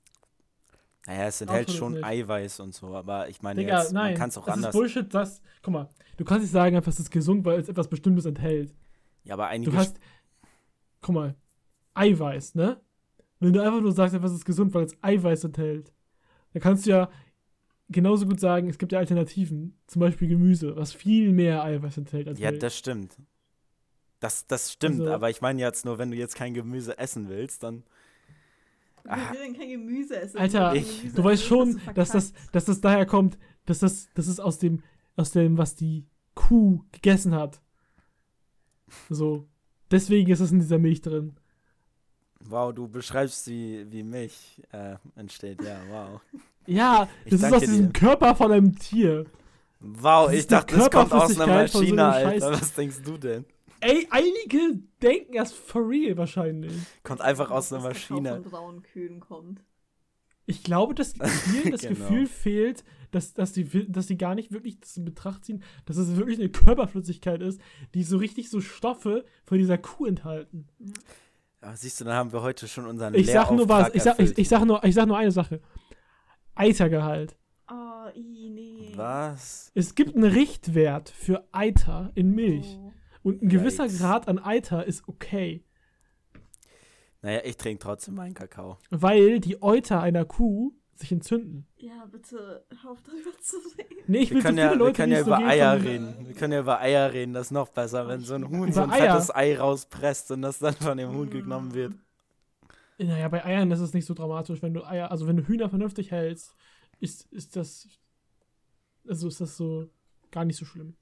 [1.08, 2.04] Naja, es enthält schon nicht.
[2.04, 4.16] Eiweiß und so, aber ich meine, Digga, jetzt, man nein.
[4.18, 4.76] kann es auch das anders.
[4.76, 5.42] ist Bullshit, das.
[5.64, 8.76] Guck mal, du kannst nicht sagen, einfach, es ist gesund, weil es etwas Bestimmtes enthält.
[9.24, 9.72] Ja, aber einige.
[9.72, 10.00] Du hast.
[11.02, 11.36] Guck mal,
[11.94, 12.82] Eiweiß, ne?
[13.40, 15.94] Wenn du einfach nur sagst, etwas ist gesund, weil es Eiweiß enthält,
[16.54, 17.10] dann kannst du ja
[17.88, 19.80] genauso gut sagen, es gibt ja Alternativen.
[19.88, 22.60] Zum Beispiel Gemüse, was viel mehr Eiweiß enthält als ja, Milch.
[22.60, 23.16] das stimmt.
[24.20, 27.30] Das, das stimmt, Also- aber ich meine jetzt nur, wenn du jetzt kein Gemüse essen
[27.30, 27.84] willst, dann.
[29.08, 30.38] Wer will denn kein Gemüse essen?
[30.38, 34.28] Alter, Ich- Gemüse Du weißt schon, dass das, dass das daher kommt, dass das, das
[34.28, 34.84] ist aus dem,
[35.16, 36.06] aus dem, was die
[36.36, 37.62] Kuh gegessen hat.
[39.10, 39.48] So.
[39.92, 41.36] Deswegen ist es in dieser Milch drin.
[42.42, 45.62] Wow, du beschreibst, wie, wie Milch äh, entsteht.
[45.64, 46.22] Ja, wow.
[46.66, 48.00] Ja, das ist aus diesem dir.
[48.00, 49.26] Körper von einem Tier.
[49.80, 52.52] Wow, Das ich dachte, das kommt aus einer so Maschine, einem Alter.
[52.52, 53.46] Was denkst du denn?
[53.80, 56.74] Ey, einige denken das for real wahrscheinlich.
[57.04, 58.42] Kommt einfach aus einer Maschine.
[58.42, 59.64] Von braunen Kühen kommt.
[60.46, 61.94] Ich glaube, dass vielen das Genau.
[61.96, 65.98] Gefühl fehlt, dass, dass, die, dass die gar nicht wirklich das in Betracht ziehen, dass
[65.98, 67.62] es wirklich eine Körperflüssigkeit ist,
[67.94, 70.68] die so richtig so Stoffe von dieser Kuh enthalten.
[71.62, 74.20] Aber siehst du, dann haben wir heute schon unseren Ich sag nur was, ich sag,
[74.20, 75.62] ich, ich, sag nur, ich sag nur eine Sache.
[76.56, 77.36] Eitergehalt.
[77.70, 78.94] Oh, nee.
[78.96, 79.72] Was?
[79.76, 82.78] Es gibt einen Richtwert für Eiter in Milch.
[82.80, 82.87] Oh.
[83.28, 84.00] Und ein gewisser Yikes.
[84.00, 85.64] Grad an Eiter ist okay.
[87.22, 88.78] Naja, ich trinke trotzdem meinen Kakao.
[88.90, 91.68] Weil die Euter einer Kuh sich entzünden.
[91.76, 94.04] Ja, bitte, hör auf darüber zu reden.
[94.08, 95.38] Nee, ich Wir will so können, viele ja, wir Leute, können die ja so über
[95.40, 96.28] gehen Eier reden.
[96.28, 98.82] Wir können ja über Eier reden, das ist noch besser, wenn so ein Huhn so
[98.82, 99.14] ein Über Eier?
[99.14, 101.94] fettes Ei rauspresst und das dann von dem Huhn genommen wird.
[102.98, 104.62] Naja, bei Eiern ist es nicht so dramatisch.
[104.62, 106.56] Wenn du Eier, also wenn du Hühner vernünftig hältst,
[107.00, 107.88] ist, ist das.
[109.08, 109.90] Also ist das so
[110.32, 110.96] gar nicht so schlimm.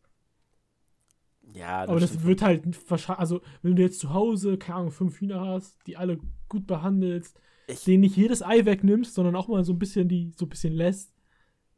[1.55, 5.19] Ja, Aber das wird halt wahrscheinlich, also wenn du jetzt zu Hause, keine Ahnung, fünf
[5.21, 9.63] Hühner hast, die alle gut behandelst, Ich- denen nicht jedes Ei wegnimmst, sondern auch mal
[9.63, 11.13] so ein bisschen die, so ein bisschen lässt,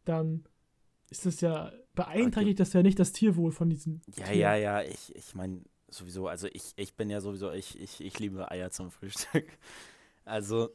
[0.06, 0.44] dann
[1.10, 4.40] ist das ja, beeinträchtigt das ja nicht das Tierwohl von diesen Ja, Tieren.
[4.40, 8.20] ja, ja, ich, ich meine sowieso, also ich, ich bin ja sowieso, ich, ich, ich
[8.20, 9.46] liebe Eier zum Frühstück.
[10.26, 10.72] Also,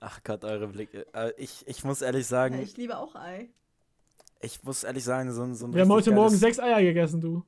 [0.00, 1.06] ach Gott, eure Blicke.
[1.14, 3.48] Äh, ich, ich muss ehrlich Ja, sagen, ich liebe auch Ei.
[4.40, 7.20] ich muss ehrlich sagen, so, ein- so ein Wir haben heute Morgen sechs Eier gegessen,
[7.22, 7.42] du.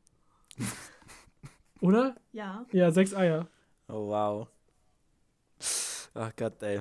[1.81, 2.17] Oder?
[2.33, 2.67] Ja.
[2.73, 3.49] Ja, sechs Eier.
[3.89, 4.49] Oh, wow.
[6.15, 6.81] Ach Gott, ey.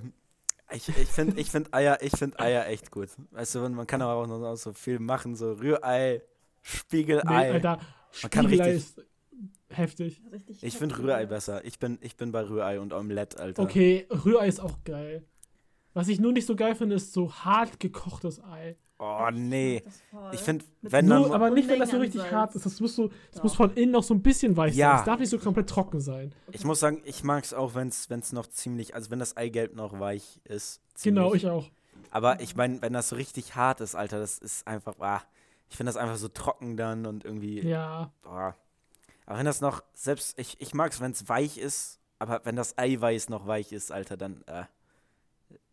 [0.72, 3.10] Ich, ich finde ich find Eier, ich find Eier echt gut.
[3.32, 6.22] Weißt du, man kann aber auch noch so viel machen, so Rührei, Nee,
[6.62, 7.52] Spiegelei.
[7.54, 7.80] Alter,
[8.22, 9.08] Man kann Spiegelei richtig- ist
[9.70, 10.22] heftig.
[10.32, 10.98] Richtig ich finde.
[10.98, 11.64] Rührei besser.
[11.66, 13.64] Ich bin, ich bin bei Rührei und Omelette, Alter.
[13.64, 15.26] Okay, Rührei ist auch geil.
[15.94, 18.78] Was ich nur nicht so geil finde, ist so hart gekochtes Ei.
[19.00, 19.84] Oh, nee.
[20.32, 21.24] Ich finde, wenn dann.
[21.24, 22.66] Nur, aber nicht, wenn das so richtig hart ist.
[22.66, 23.44] Das muss, so, das Doch.
[23.44, 24.92] muss von innen noch so ein bisschen weich Ja.
[24.92, 25.00] sein.
[25.00, 26.34] Es darf nicht so komplett trocken sein.
[26.52, 29.76] Ich muss sagen, ich mag es auch, wenn es noch ziemlich, also wenn das Eigelb
[29.76, 30.82] noch weich ist.
[30.94, 31.22] Ziemlich.
[31.24, 31.70] Genau, ich auch.
[32.12, 35.22] Aber ich meine, wenn das so richtig hart ist, Alter, das ist einfach, ah,
[35.70, 38.12] ich finde das einfach so trocken dann und irgendwie, Ja.
[38.22, 38.56] boah.
[39.26, 42.56] Aber wenn das noch, selbst, ich, ich mag es, wenn es weich ist, aber wenn
[42.56, 44.64] das Eiweiß noch weich ist, Alter, dann, äh,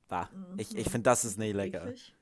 [0.08, 0.30] bah.
[0.56, 1.82] Ich, ich finde, das ist nicht lecker.
[1.86, 2.14] Eklig.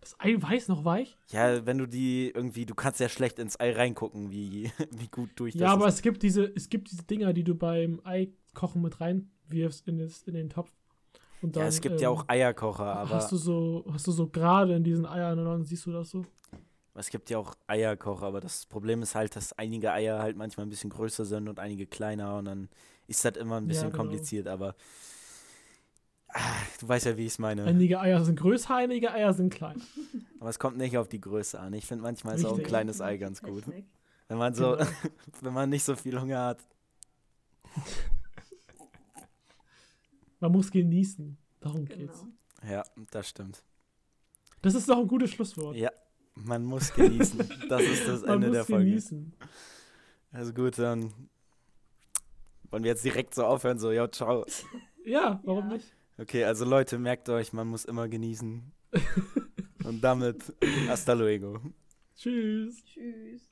[0.00, 1.16] Das Ei weiß noch weich?
[1.30, 5.30] Ja, wenn du die irgendwie, du kannst ja schlecht ins Ei reingucken, wie, wie gut
[5.36, 5.88] durch das Ja, aber ist.
[5.88, 10.22] es gibt diese, es gibt diese Dinger, die du beim Eikochen mit reinwirfst in, das,
[10.22, 10.72] in den Topf.
[11.40, 14.12] Und dann, Ja, es gibt ja ähm, auch Eierkocher, aber Hast du so, hast du
[14.12, 16.26] so gerade in diesen Eiern und dann siehst du das so?
[16.94, 20.66] es gibt ja auch Eierkocher, aber das Problem ist halt, dass einige Eier halt manchmal
[20.66, 22.68] ein bisschen größer sind und einige kleiner und dann
[23.06, 23.92] ist das immer ein Ja, bisschen genau.
[23.92, 24.74] kompliziert, aber
[26.34, 27.64] ah, du weißt ja, wie ich es meine.
[27.64, 29.80] Einige Eier sind größer, einige Eier sind klein.
[30.40, 31.72] Aber es kommt nicht auf die Größe an.
[31.74, 33.64] Ich finde manchmal ist auch ein kleines Ei ganz gut.
[33.64, 33.86] Technik.
[34.28, 34.90] Wenn man so, Genau.
[35.42, 36.66] wenn man nicht so viel Hunger hat.
[40.40, 41.36] Man muss genießen.
[41.60, 41.98] Darum Genau.
[41.98, 42.24] geht's.
[42.68, 43.62] Ja, das stimmt.
[44.62, 45.76] Das ist doch ein gutes Schlusswort.
[45.76, 45.90] Ja,
[46.34, 47.38] man muss genießen.
[47.68, 48.84] Das ist das Man Ende muss der Folge.
[48.86, 49.32] genießen.
[50.32, 51.12] Also gut, dann
[52.70, 54.46] wollen wir jetzt direkt so aufhören, so, ja, ciao.
[55.04, 55.74] Ja, warum Ja.
[55.76, 55.92] nicht?
[56.20, 58.70] Okay, also Leute, merkt euch, man muss immer genießen.
[59.84, 60.52] Und damit,
[60.86, 61.58] hasta luego.
[62.14, 62.84] Tschüss.
[62.84, 63.50] Tschüss.